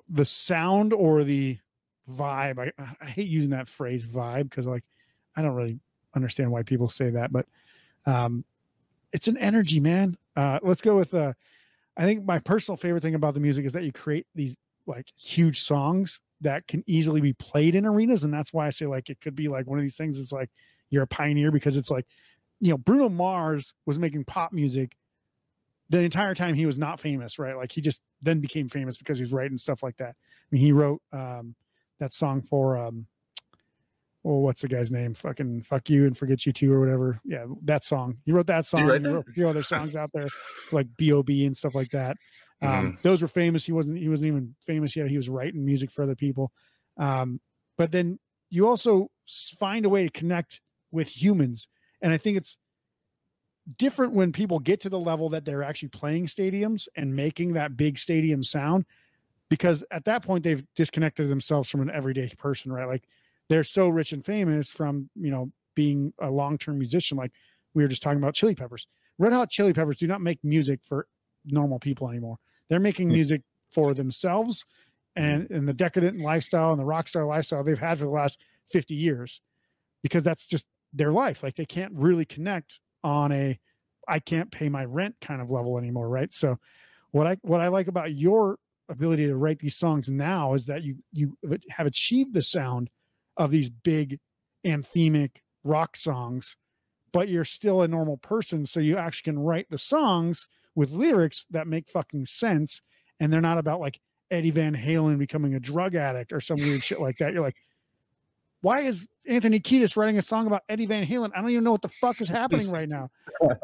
the 0.08 0.26
sound 0.26 0.94
or 0.94 1.24
the 1.24 1.58
vibe. 2.10 2.60
I, 2.60 2.96
I 3.02 3.06
hate 3.06 3.28
using 3.28 3.52
that 3.52 3.68
phrase 3.68 4.06
vibe 4.06 4.50
because 4.50 4.66
like 4.66 4.84
I 5.36 5.42
don't 5.42 5.56
really 5.56 5.80
understand 6.16 6.52
why 6.52 6.64
people 6.64 6.88
say 6.88 7.10
that, 7.12 7.32
but 7.32 7.46
um, 8.06 8.46
it's 9.12 9.28
an 9.28 9.38
energy, 9.38 9.80
man. 9.80 10.18
Uh, 10.36 10.60
let's 10.62 10.82
go 10.82 10.96
with 10.96 11.14
uh, 11.14 11.34
I 12.00 12.04
think 12.04 12.26
my 12.26 12.40
personal 12.40 12.78
favorite 12.78 13.02
thing 13.02 13.14
about 13.14 13.34
the 13.34 13.42
music 13.42 13.66
is 13.66 13.74
that 13.74 13.84
you 13.84 13.92
create 13.92 14.26
these 14.34 14.56
like 14.88 15.10
huge 15.20 15.62
songs 15.62 16.22
that 16.40 16.66
can 16.66 16.82
easily 16.88 17.20
be 17.20 17.34
played 17.34 17.76
in 17.76 17.86
arenas, 17.86 18.24
and 18.24 18.34
that's 18.34 18.54
why 18.54 18.66
I 18.66 18.70
say 18.70 18.86
like 18.86 19.10
it 19.10 19.20
could 19.20 19.36
be 19.36 19.50
like 19.50 19.68
one 19.68 19.78
of 19.78 19.84
these 19.84 19.98
things. 19.98 20.18
It's 20.18 20.32
like 20.32 20.50
you're 20.90 21.04
a 21.04 21.08
pioneer 21.08 21.52
because 21.52 21.76
it's 21.76 21.92
like 21.92 22.08
you 22.62 22.72
know 22.72 22.78
Bruno 22.78 23.10
Mars 23.10 23.74
was 23.86 24.00
making 24.00 24.24
pop 24.24 24.54
music 24.54 24.96
the 25.90 26.00
entire 26.00 26.34
time 26.34 26.54
he 26.54 26.66
was 26.66 26.78
not 26.78 27.02
famous, 27.02 27.38
right? 27.38 27.58
Like 27.58 27.74
he 27.74 27.82
just 27.82 28.02
then 28.22 28.40
became 28.40 28.70
famous 28.70 28.98
because 28.98 29.20
he's 29.20 29.34
writing 29.34 29.58
stuff 29.58 29.84
like 29.84 29.98
that. 29.98 30.12
I 30.12 30.48
mean, 30.52 30.62
he 30.62 30.72
wrote 30.72 31.02
um, 31.12 31.56
that 32.00 32.14
song 32.14 32.42
for 32.42 32.78
um, 32.78 33.08
well, 34.24 34.40
what's 34.42 34.62
the 34.62 34.68
guy's 34.68 34.92
name? 34.92 35.14
Fucking 35.14 35.64
fuck 35.64 35.90
you 35.90 36.06
and 36.06 36.18
forget 36.18 36.46
you 36.46 36.52
too 36.52 36.74
or 36.74 36.80
whatever. 36.80 37.22
Yeah, 37.24 37.46
that 37.64 37.84
song. 37.84 38.18
He 38.26 38.32
wrote 38.32 38.48
that 38.48 38.66
song. 38.66 38.82
he 38.82 39.08
wrote 39.08 39.28
a 39.28 39.32
few 39.32 39.48
other 39.48 39.64
songs 39.64 39.96
out 39.96 40.10
there, 40.14 40.28
like 40.72 40.88
B.O.B. 40.98 41.46
and 41.46 41.56
stuff 41.56 41.76
like 41.76 41.90
that. 41.92 42.18
Um, 42.62 42.98
Those 43.04 43.22
were 43.22 43.30
famous. 43.30 43.66
He 43.66 43.72
wasn't. 43.72 43.98
He 43.98 44.10
wasn't 44.10 44.28
even 44.28 44.56
famous 44.66 44.96
yet. 44.96 45.08
He 45.08 45.18
was 45.18 45.30
writing 45.30 45.66
music 45.66 45.92
for 45.92 46.04
other 46.04 46.16
people. 46.16 46.52
Um, 46.98 47.40
but 47.78 47.92
then 47.92 48.20
you 48.50 48.68
also 48.68 49.10
find 49.58 49.86
a 49.86 49.90
way 49.90 50.04
to 50.04 50.10
connect 50.10 50.60
with 50.92 51.08
humans, 51.08 51.70
and 52.02 52.12
I 52.12 52.18
think 52.18 52.36
it's 52.36 52.58
different 53.78 54.14
when 54.14 54.32
people 54.32 54.60
get 54.60 54.82
to 54.82 54.90
the 54.90 55.00
level 55.00 55.30
that 55.30 55.46
they're 55.46 55.64
actually 55.64 55.90
playing 55.90 56.26
stadiums 56.26 56.88
and 56.96 57.16
making 57.16 57.54
that 57.54 57.78
big 57.78 57.98
stadium 57.98 58.44
sound 58.44 58.84
because 59.50 59.84
at 59.92 60.06
that 60.06 60.24
point 60.24 60.44
they've 60.44 60.66
disconnected 60.76 61.30
themselves 61.30 61.70
from 61.70 61.82
an 61.82 61.92
everyday 61.92 62.28
person 62.30 62.72
right 62.72 62.88
like 62.88 63.04
they're 63.50 63.64
so 63.64 63.90
rich 63.90 64.14
and 64.14 64.24
famous 64.26 64.72
from 64.72 65.10
you 65.16 65.32
know 65.32 65.52
being 65.76 66.14
a 66.20 66.30
long-term 66.30 66.78
musician 66.78 67.18
like 67.18 67.32
we 67.74 67.84
were 67.84 67.90
just 67.90 68.02
talking 68.04 68.18
about 68.20 68.34
chili 68.34 68.56
peppers. 68.56 68.88
Red 69.18 69.34
hot 69.34 69.50
chili 69.50 69.74
peppers 69.74 69.98
do 69.98 70.08
not 70.08 70.22
make 70.22 70.40
music 70.44 70.80
for 70.84 71.08
normal 71.46 71.80
people 71.80 72.10
anymore. 72.10 72.38
They're 72.70 72.80
making 72.80 73.08
Hmm. 73.08 73.14
music 73.14 73.42
for 73.72 73.94
themselves 73.94 74.66
and 75.16 75.50
in 75.52 75.66
the 75.66 75.74
decadent 75.74 76.20
lifestyle 76.20 76.72
and 76.72 76.80
the 76.80 76.86
rock 76.86 77.08
star 77.08 77.26
lifestyle 77.26 77.64
they've 77.64 77.78
had 77.80 77.98
for 78.00 78.06
the 78.06 78.12
last 78.12 78.40
50 78.70 78.96
years 78.96 79.42
because 80.04 80.24
that's 80.24 80.48
just 80.48 80.68
their 80.94 81.12
life. 81.12 81.44
Like 81.44 81.56
they 81.56 81.66
can't 81.66 81.94
really 81.96 82.26
connect 82.26 82.80
on 83.04 83.32
a 83.32 83.60
i 84.08 84.20
can't 84.20 84.52
pay 84.52 84.70
my 84.70 84.84
rent 84.86 85.16
kind 85.22 85.42
of 85.42 85.52
level 85.52 85.78
anymore 85.78 86.10
right? 86.10 86.34
So 86.34 86.58
what 87.12 87.28
i 87.28 87.38
what 87.42 87.62
i 87.62 87.68
like 87.68 87.88
about 87.88 88.14
your 88.14 88.58
ability 88.90 89.28
to 89.28 89.36
write 89.36 89.60
these 89.60 89.76
songs 89.76 90.10
now 90.10 90.54
is 90.54 90.66
that 90.66 90.84
you 90.84 90.98
you 91.14 91.38
have 91.70 91.88
achieved 91.88 92.34
the 92.34 92.42
sound 92.44 92.90
of 93.40 93.50
these 93.50 93.72
big 93.72 94.20
anthemic 94.66 95.38
rock 95.64 95.98
songs 95.98 96.56
but 97.12 97.28
you're 97.28 97.46
still 97.46 97.82
a 97.82 97.88
normal 97.88 98.18
person 98.18 98.66
so 98.66 98.80
you 98.80 98.96
actually 98.98 99.32
can 99.32 99.40
write 99.40 99.66
the 99.72 99.78
songs 99.78 100.48
with 100.76 100.92
lyrics 100.92 101.46
that 101.50 101.66
make 101.66 101.90
fucking 101.90 102.26
sense 102.26 102.82
and 103.20 103.34
they're 103.34 103.42
not 103.42 103.58
about 103.58 103.80
like 103.80 104.00
Eddie 104.32 104.52
Van 104.52 104.76
Halen 104.76 105.18
becoming 105.18 105.56
a 105.56 105.60
drug 105.60 105.96
addict 105.96 106.32
or 106.32 106.40
some 106.42 106.58
weird 106.58 106.84
shit 106.84 107.02
like 107.02 107.18
that. 107.18 107.34
You're 107.34 107.42
like, 107.42 107.58
why 108.62 108.82
is 108.82 109.08
Anthony 109.28 109.60
Kiedis 109.60 109.96
writing 109.96 110.18
a 110.18 110.22
song 110.22 110.48
about 110.48 110.64
Eddie 110.70 110.86
Van 110.86 111.06
Halen? 111.06 111.32
I 111.36 111.42
don't 111.42 111.50
even 111.50 111.64
know 111.64 111.72
what 111.72 111.82
the 111.82 111.90
fuck 111.90 112.22
is 112.22 112.30
happening 112.30 112.70
right 112.70 112.90
now. 112.90 113.10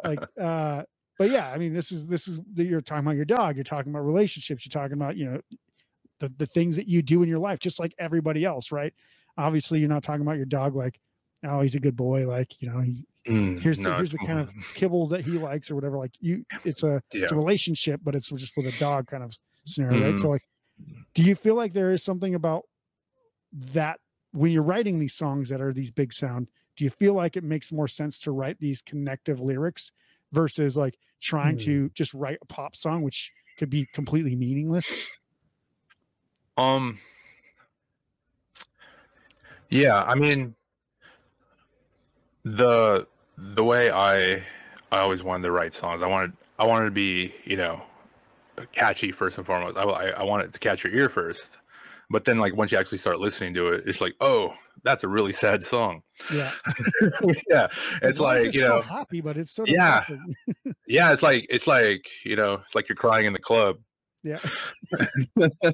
Like, 0.03 0.19
uh, 0.39 0.83
but 1.17 1.29
yeah, 1.29 1.51
I 1.51 1.57
mean, 1.57 1.73
this 1.73 1.91
is 1.91 2.07
this 2.07 2.27
is 2.27 2.39
you're 2.55 2.81
talking 2.81 3.05
about 3.05 3.15
your 3.15 3.25
dog. 3.25 3.55
You're 3.55 3.63
talking 3.63 3.91
about 3.91 4.05
relationships. 4.05 4.65
You're 4.65 4.81
talking 4.81 4.97
about 4.97 5.17
you 5.17 5.25
know 5.25 5.41
the 6.19 6.33
the 6.37 6.45
things 6.45 6.75
that 6.75 6.87
you 6.87 7.01
do 7.01 7.23
in 7.23 7.29
your 7.29 7.39
life, 7.39 7.59
just 7.59 7.79
like 7.79 7.93
everybody 7.99 8.45
else, 8.45 8.71
right? 8.71 8.93
Obviously, 9.37 9.79
you're 9.79 9.89
not 9.89 10.03
talking 10.03 10.21
about 10.21 10.37
your 10.37 10.45
dog 10.45 10.75
like, 10.75 10.99
oh, 11.43 11.61
he's 11.61 11.75
a 11.75 11.79
good 11.79 11.95
boy. 11.95 12.27
Like, 12.27 12.61
you 12.61 12.69
know, 12.69 12.79
he, 12.79 13.05
Mm, 13.27 13.59
here's 13.59 13.79
the, 13.79 13.91
no, 13.91 13.93
here's 13.93 14.11
the 14.11 14.19
kind 14.19 14.39
of 14.39 14.55
kibbles 14.75 15.09
that 15.09 15.21
he 15.21 15.37
likes 15.37 15.69
or 15.71 15.75
whatever. 15.75 15.97
Like 15.97 16.13
you, 16.19 16.45
it's 16.63 16.83
a 16.83 17.01
it's 17.21 17.31
a 17.31 17.35
relationship, 17.35 18.01
but 18.03 18.15
it's 18.15 18.29
just 18.29 18.57
with 18.57 18.67
a 18.67 18.71
dog 18.71 19.07
kind 19.07 19.23
of 19.23 19.33
scenario, 19.65 19.97
right? 19.97 20.17
So 20.17 20.27
Mhm. 20.27 20.29
like, 20.29 20.43
do 21.15 21.23
you 21.23 21.35
feel 21.35 21.55
like 21.55 21.73
there 21.73 21.91
is 21.91 22.03
something 22.03 22.35
about 22.35 22.65
that 23.51 23.99
when 24.31 24.51
you're 24.51 24.63
writing 24.63 24.99
these 24.99 25.15
songs 25.15 25.49
that 25.49 25.61
are 25.61 25.73
these 25.73 25.91
big 25.91 26.13
sound? 26.13 26.49
Do 26.75 26.83
you 26.83 26.89
feel 26.89 27.13
like 27.13 27.37
it 27.37 27.43
makes 27.43 27.71
more 27.71 27.87
sense 27.87 28.19
to 28.19 28.31
write 28.31 28.59
these 28.59 28.81
connective 28.81 29.39
lyrics 29.39 29.91
versus 30.31 30.75
like 30.75 30.97
trying 31.21 31.55
Hmm. 31.55 31.59
to 31.59 31.89
just 31.91 32.13
write 32.13 32.39
a 32.41 32.45
pop 32.45 32.75
song, 32.75 33.01
which 33.01 33.31
could 33.57 33.69
be 33.69 33.85
completely 33.93 34.35
meaningless? 34.35 34.97
Um. 36.57 36.99
Yeah, 39.69 40.03
I 40.03 40.15
mean, 40.15 40.55
the 42.43 43.07
the 43.37 43.63
way 43.63 43.91
I 43.91 44.43
I 44.91 44.99
always 44.99 45.23
wanted 45.23 45.43
to 45.43 45.51
write 45.51 45.73
songs, 45.73 46.03
I 46.03 46.07
wanted 46.07 46.33
I 46.59 46.65
wanted 46.65 46.85
to 46.85 46.91
be 46.91 47.33
you 47.43 47.57
know 47.57 47.81
catchy 48.71 49.11
first 49.11 49.37
and 49.37 49.45
foremost. 49.45 49.77
I 49.77 49.83
I, 49.83 50.09
I 50.09 50.23
want 50.23 50.51
to 50.51 50.59
catch 50.59 50.83
your 50.83 50.93
ear 50.93 51.09
first, 51.09 51.57
but 52.09 52.25
then 52.25 52.37
like 52.39 52.55
once 52.55 52.71
you 52.71 52.77
actually 52.77 52.99
start 52.99 53.19
listening 53.19 53.53
to 53.55 53.69
it, 53.69 53.83
it's 53.87 54.01
like 54.01 54.13
oh 54.21 54.53
that's 54.83 55.03
a 55.03 55.07
really 55.07 55.33
sad 55.33 55.63
song. 55.63 56.01
Yeah, 56.31 56.51
yeah, 57.49 57.67
it's 58.01 58.17
is 58.17 58.21
like 58.21 58.53
you 58.53 58.61
know 58.61 58.81
happy, 58.81 59.21
but 59.21 59.37
it's 59.37 59.51
sort 59.51 59.69
of 59.69 59.75
Yeah. 59.75 60.05
yeah 60.87 61.11
it's 61.13 61.23
like 61.23 61.45
it's 61.49 61.67
like 61.67 62.07
you 62.23 62.35
know 62.35 62.55
it's 62.55 62.75
like 62.75 62.87
you're 62.89 62.95
crying 62.95 63.25
in 63.25 63.33
the 63.33 63.39
club 63.39 63.77
yeah, 64.25 64.39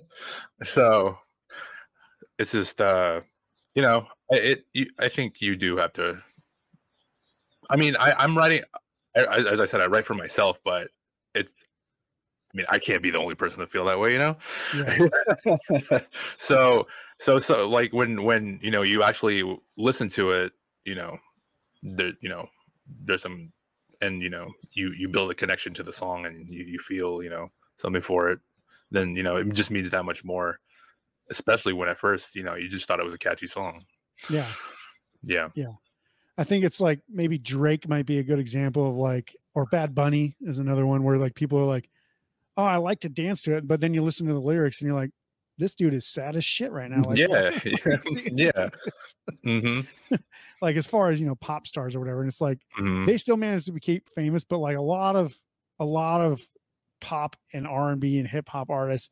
so 0.63 1.17
it's 2.37 2.51
just 2.51 2.81
uh 2.81 3.21
you 3.75 3.81
know 3.81 4.05
I- 4.31 4.37
it 4.37 4.65
you, 4.73 4.87
i 4.99 5.07
think 5.07 5.41
you 5.41 5.55
do 5.55 5.77
have 5.77 5.93
to 5.93 6.21
i 7.69 7.75
mean 7.75 7.95
i 7.97 8.13
i'm 8.13 8.37
writing 8.37 8.61
as 9.15 9.59
i 9.59 9.65
said 9.65 9.81
i 9.81 9.87
write 9.87 10.05
for 10.05 10.13
myself 10.13 10.59
but 10.63 10.89
it's 11.35 11.53
i 12.53 12.57
mean 12.57 12.65
i 12.69 12.79
can't 12.79 13.01
be 13.01 13.11
the 13.11 13.19
only 13.19 13.35
person 13.35 13.59
to 13.59 13.67
feel 13.67 13.85
that 13.85 13.99
way 13.99 14.13
you 14.13 14.19
know? 14.19 14.37
Yeah, 14.75 15.99
so 16.37 16.87
so 17.19 17.37
so 17.37 17.67
like 17.69 17.93
when 17.93 18.23
when 18.23 18.59
you 18.61 18.71
know 18.71 18.81
you 18.81 19.03
actually 19.03 19.59
listen 19.77 20.09
to 20.09 20.31
it 20.31 20.53
you 20.85 20.95
know 20.95 21.17
there 21.83 22.13
you 22.21 22.29
know 22.29 22.47
there's 23.05 23.21
some 23.21 23.51
and 24.01 24.21
you 24.21 24.29
know 24.29 24.51
you 24.73 24.93
you 24.97 25.07
build 25.07 25.31
a 25.31 25.35
connection 25.35 25.73
to 25.73 25.83
the 25.83 25.93
song 25.93 26.25
and 26.25 26.49
you, 26.49 26.63
you 26.63 26.79
feel 26.79 27.21
you 27.23 27.29
know 27.29 27.47
something 27.77 28.01
for 28.01 28.29
it 28.29 28.39
then 28.89 29.15
you 29.15 29.23
know 29.23 29.37
it 29.37 29.49
just 29.53 29.71
means 29.71 29.89
that 29.89 30.05
much 30.05 30.23
more 30.23 30.59
especially 31.31 31.73
when 31.73 31.89
at 31.89 31.97
first 31.97 32.35
you 32.35 32.43
know 32.43 32.55
you 32.55 32.69
just 32.69 32.87
thought 32.87 32.99
it 32.99 33.05
was 33.05 33.15
a 33.15 33.19
catchy 33.19 33.47
song. 33.47 33.83
Yeah. 34.29 34.45
yeah. 35.23 35.49
Yeah. 35.55 35.71
I 36.37 36.43
think 36.43 36.63
it's 36.63 36.79
like 36.79 37.01
maybe 37.09 37.37
Drake 37.37 37.87
might 37.87 38.05
be 38.05 38.19
a 38.19 38.23
good 38.23 38.39
example 38.39 38.89
of 38.89 38.97
like, 38.97 39.35
or 39.53 39.65
Bad 39.65 39.95
Bunny 39.95 40.35
is 40.41 40.59
another 40.59 40.85
one 40.85 41.03
where 41.03 41.17
like 41.17 41.35
people 41.35 41.57
are 41.59 41.65
like, 41.65 41.89
oh, 42.57 42.63
I 42.63 42.77
like 42.77 43.01
to 43.01 43.09
dance 43.09 43.41
to 43.43 43.57
it, 43.57 43.67
but 43.67 43.79
then 43.79 43.93
you 43.93 44.01
listen 44.01 44.27
to 44.27 44.33
the 44.33 44.39
lyrics 44.39 44.79
and 44.79 44.87
you're 44.87 44.95
like, 44.95 45.11
this 45.57 45.75
dude 45.75 45.93
is 45.93 46.07
sad 46.07 46.35
as 46.35 46.45
shit 46.45 46.71
right 46.71 46.89
now. 46.89 47.03
Like, 47.03 47.17
yeah. 47.17 47.51
yeah. 48.31 48.69
hmm 49.43 49.81
like 50.61 50.75
as 50.75 50.87
far 50.87 51.11
as 51.11 51.19
you 51.19 51.27
know, 51.27 51.35
pop 51.35 51.67
stars 51.67 51.95
or 51.95 51.99
whatever, 51.99 52.21
and 52.21 52.27
it's 52.27 52.41
like 52.41 52.59
hmm 52.73 53.05
they 53.05 53.17
still 53.17 53.37
manage 53.37 53.65
to 53.65 53.71
be 53.71 53.79
keep 53.79 54.09
famous, 54.09 54.43
but 54.43 54.57
like 54.57 54.77
a 54.77 54.81
lot 54.81 55.15
of 55.15 55.35
a 55.79 55.85
lot 55.85 56.21
of 56.21 56.41
pop 56.99 57.35
and 57.53 57.67
R 57.67 57.91
and 57.91 57.99
B 57.99 58.17
and 58.19 58.27
hip 58.27 58.49
hop 58.49 58.69
artists, 58.69 59.09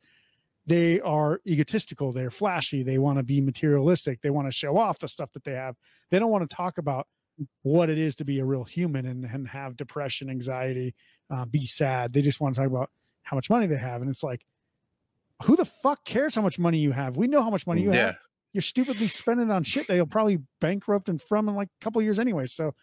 they 0.70 1.00
are 1.00 1.40
egotistical. 1.44 2.12
They're 2.12 2.30
flashy. 2.30 2.84
They 2.84 2.96
want 2.96 3.18
to 3.18 3.24
be 3.24 3.40
materialistic. 3.40 4.20
They 4.22 4.30
want 4.30 4.46
to 4.46 4.52
show 4.52 4.78
off 4.78 5.00
the 5.00 5.08
stuff 5.08 5.32
that 5.32 5.42
they 5.42 5.54
have. 5.54 5.74
They 6.10 6.20
don't 6.20 6.30
want 6.30 6.48
to 6.48 6.56
talk 6.56 6.78
about 6.78 7.08
what 7.62 7.90
it 7.90 7.98
is 7.98 8.14
to 8.16 8.24
be 8.24 8.38
a 8.38 8.44
real 8.44 8.62
human 8.62 9.04
and, 9.04 9.24
and 9.24 9.48
have 9.48 9.76
depression, 9.76 10.30
anxiety, 10.30 10.94
uh, 11.28 11.44
be 11.44 11.66
sad. 11.66 12.12
They 12.12 12.22
just 12.22 12.40
want 12.40 12.54
to 12.54 12.60
talk 12.60 12.70
about 12.70 12.88
how 13.24 13.36
much 13.36 13.50
money 13.50 13.66
they 13.66 13.78
have. 13.78 14.00
And 14.00 14.08
it's 14.08 14.22
like, 14.22 14.46
who 15.42 15.56
the 15.56 15.64
fuck 15.64 16.04
cares 16.04 16.36
how 16.36 16.42
much 16.42 16.56
money 16.56 16.78
you 16.78 16.92
have? 16.92 17.16
We 17.16 17.26
know 17.26 17.42
how 17.42 17.50
much 17.50 17.66
money 17.66 17.82
you 17.82 17.92
yeah 17.92 18.06
have. 18.06 18.16
You're 18.52 18.62
stupidly 18.62 19.08
spending 19.08 19.50
on 19.50 19.64
shit 19.64 19.88
that 19.88 19.96
you'll 19.96 20.06
probably 20.06 20.38
bankrupt 20.60 21.08
and 21.08 21.20
from 21.20 21.48
in 21.48 21.56
like 21.56 21.68
a 21.80 21.84
couple 21.84 22.00
years 22.00 22.20
anyway. 22.20 22.46
So 22.46 22.74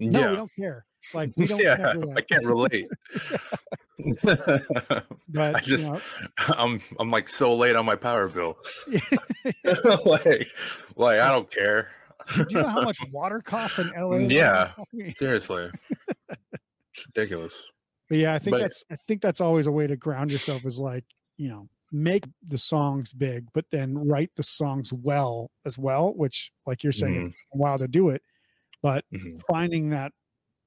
no, 0.00 0.18
yeah 0.18 0.30
we 0.30 0.36
don't 0.36 0.52
care. 0.52 0.84
Like 1.14 1.32
we 1.36 1.46
don't 1.46 1.60
yeah 1.62 1.94
i 2.16 2.20
can't 2.20 2.44
relate 2.44 2.88
But 4.22 5.56
I 5.56 5.60
just- 5.60 5.84
you 5.84 5.90
know, 5.92 6.00
i'm 6.56 6.80
i'm 7.00 7.10
like 7.10 7.28
so 7.28 7.54
late 7.56 7.76
on 7.76 7.84
my 7.86 7.96
power 7.96 8.28
bill 8.28 8.56
like 10.04 10.48
like 10.96 11.20
i 11.20 11.28
don't 11.28 11.50
care 11.50 11.90
do 12.36 12.44
you 12.50 12.60
know 12.62 12.68
how 12.68 12.82
much 12.82 12.98
water 13.12 13.40
costs 13.40 13.78
in 13.78 13.88
LA? 13.96 14.16
Yeah. 14.16 14.72
Seriously 15.16 15.70
it's 16.28 17.06
ridiculous 17.14 17.54
yeah, 18.10 18.34
I 18.34 18.38
think 18.38 18.54
But- 18.54 18.60
that's 18.62 18.84
I 18.90 18.96
think 19.08 19.20
that's 19.22 19.40
always 19.40 19.66
a 19.66 19.72
way 19.72 19.86
to 19.88 19.96
ground 19.96 20.30
yourself 20.30 20.64
is 20.64 20.78
like, 20.78 21.04
you 21.38 21.48
know, 21.48 21.68
make 21.90 22.22
the 22.46 22.56
songs 22.56 23.12
big, 23.12 23.46
but 23.52 23.64
then 23.72 23.98
write 23.98 24.30
the 24.36 24.44
songs 24.44 24.92
well 24.92 25.50
as 25.64 25.76
well, 25.76 26.12
which 26.14 26.52
like 26.66 26.84
you're 26.84 26.92
saying, 26.92 27.30
Mhm. 27.30 27.34
while 27.50 27.78
to 27.78 27.88
do 27.88 28.10
it. 28.10 28.22
But 28.80 29.04
Mhm. 29.12 29.40
finding 29.50 29.90
that 29.90 30.12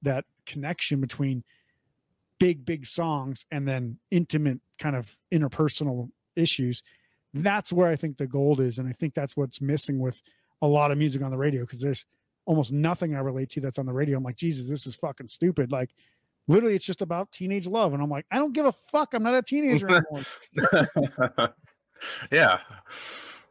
that 0.02 0.26
connection 0.44 1.00
between 1.00 1.42
big, 2.40 2.64
big 2.64 2.84
songs 2.86 3.44
and 3.52 3.68
then 3.68 3.98
intimate 4.10 4.60
kind 4.80 4.96
of 4.96 5.14
interpersonal 5.32 6.10
issues, 6.34 6.82
That's 7.32 7.72
where 7.72 7.88
I 7.88 7.94
think 7.94 8.16
the 8.18 8.26
gold 8.26 8.58
is. 8.58 8.78
And 8.78 8.88
I 8.88 8.92
think 8.92 9.14
that's 9.14 9.36
what's 9.36 9.60
missing 9.60 10.00
with 10.00 10.20
a 10.62 10.66
lot 10.66 10.90
of 10.90 10.98
music 10.98 11.22
on 11.22 11.30
the 11.30 11.38
radio 11.38 11.60
because 11.62 11.80
there's 11.80 12.04
almost 12.46 12.72
nothing 12.72 13.14
I 13.14 13.20
relate 13.20 13.50
to 13.50 13.60
that's 13.60 13.78
on 13.78 13.86
the 13.86 13.92
radio. 13.92 14.16
I'm 14.18 14.24
like, 14.24 14.36
Jesus, 14.36 14.68
this 14.68 14.84
is 14.86 14.96
fucking 14.96 15.28
stupid. 15.28 15.70
Like, 15.70 15.90
literally, 16.48 16.74
it's 16.74 16.84
just 16.86 17.02
about 17.02 17.30
teenage 17.30 17.68
love. 17.68 17.92
And 17.94 18.02
I'm 18.02 18.10
like, 18.10 18.26
I 18.32 18.38
don't 18.38 18.52
give 18.52 18.66
a 18.66 18.72
fuck. 18.72 19.14
I'm 19.14 19.22
not 19.22 19.34
a 19.36 19.42
teenager 19.42 19.86
anymore. 19.90 20.24
yeah. 22.32 22.58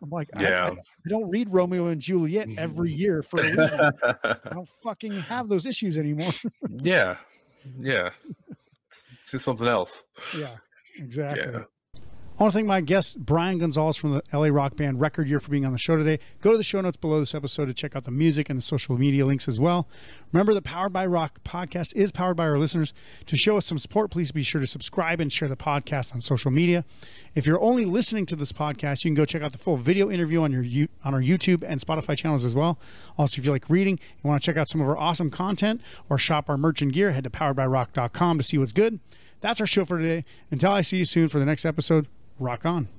I'm 0.01 0.09
like, 0.09 0.29
I- 0.35 0.41
Yeah. 0.41 0.65
I, 0.67 0.69
I 0.71 1.09
don't 1.09 1.29
read 1.29 1.49
Romeo 1.49 1.87
and 1.87 2.01
Juliet 2.01 2.49
every 2.57 2.91
year 3.03 3.21
for 3.23 3.39
a 3.39 3.43
reason. 3.43 3.91
I 4.03 4.35
don't 4.51 4.69
fucking 4.83 5.13
have 5.13 5.47
those 5.49 5.65
issues 5.65 5.97
anymore. 5.97 6.31
yeah. 6.81 7.17
Yeah. 7.77 8.09
Do 9.31 9.37
something 9.37 9.67
else. 9.67 10.03
yeah, 10.37 10.57
exactly. 10.97 11.53
Yeah. 11.53 11.63
I 12.39 12.43
want 12.43 12.53
to 12.53 12.57
thank 12.59 12.67
my 12.67 12.79
guest, 12.79 13.19
Brian 13.19 13.57
Gonzalez 13.57 13.97
from 13.97 14.13
the 14.13 14.23
LA 14.31 14.47
Rock 14.47 14.77
Band 14.77 15.01
Record 15.01 15.27
Year, 15.27 15.41
for 15.41 15.51
being 15.51 15.65
on 15.65 15.73
the 15.73 15.77
show 15.77 15.97
today. 15.97 16.19
Go 16.39 16.51
to 16.53 16.57
the 16.57 16.63
show 16.63 16.79
notes 16.79 16.95
below 16.95 17.19
this 17.19 17.35
episode 17.35 17.65
to 17.65 17.73
check 17.73 17.97
out 17.97 18.05
the 18.05 18.11
music 18.11 18.49
and 18.49 18.57
the 18.57 18.63
social 18.63 18.97
media 18.97 19.25
links 19.25 19.49
as 19.49 19.59
well. 19.59 19.89
Remember, 20.31 20.53
the 20.53 20.61
Powered 20.61 20.93
by 20.93 21.05
Rock 21.05 21.43
podcast 21.43 21.93
is 21.97 22.13
powered 22.13 22.37
by 22.37 22.47
our 22.47 22.57
listeners. 22.57 22.93
To 23.25 23.35
show 23.35 23.57
us 23.57 23.65
some 23.65 23.77
support, 23.77 24.09
please 24.09 24.31
be 24.31 24.43
sure 24.43 24.61
to 24.61 24.67
subscribe 24.67 25.19
and 25.19 25.33
share 25.33 25.49
the 25.49 25.57
podcast 25.57 26.15
on 26.15 26.21
social 26.21 26.49
media. 26.49 26.85
If 27.35 27.45
you're 27.45 27.59
only 27.59 27.83
listening 27.83 28.25
to 28.27 28.37
this 28.37 28.53
podcast, 28.53 29.03
you 29.03 29.09
can 29.09 29.15
go 29.15 29.25
check 29.25 29.41
out 29.41 29.51
the 29.51 29.57
full 29.57 29.75
video 29.75 30.09
interview 30.09 30.41
on 30.41 30.53
your 30.53 30.87
on 31.03 31.13
our 31.13 31.21
YouTube 31.21 31.61
and 31.67 31.81
Spotify 31.81 32.15
channels 32.15 32.45
as 32.45 32.55
well. 32.55 32.79
Also, 33.17 33.41
if 33.41 33.45
you 33.45 33.51
like 33.51 33.69
reading, 33.69 33.99
you 34.23 34.29
want 34.29 34.41
to 34.41 34.45
check 34.45 34.55
out 34.55 34.69
some 34.69 34.79
of 34.79 34.87
our 34.87 34.97
awesome 34.97 35.29
content 35.29 35.81
or 36.09 36.17
shop 36.17 36.49
our 36.49 36.55
merch 36.57 36.81
and 36.81 36.93
gear, 36.93 37.11
head 37.11 37.25
to 37.25 37.29
poweredbyrock.com 37.29 38.37
to 38.37 38.43
see 38.45 38.57
what's 38.57 38.71
good. 38.71 39.01
That's 39.41 39.61
our 39.61 39.67
show 39.67 39.85
for 39.85 39.97
today. 39.97 40.25
Until 40.51 40.71
I 40.71 40.81
see 40.81 40.97
you 40.97 41.05
soon 41.05 41.29
for 41.29 41.39
the 41.39 41.45
next 41.45 41.65
episode, 41.65 42.07
rock 42.39 42.65
on. 42.65 42.89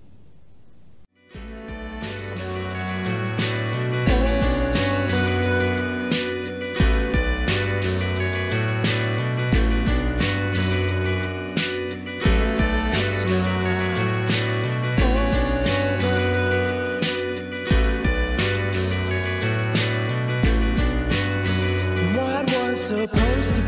Supposed 22.73 23.55
to 23.57 23.60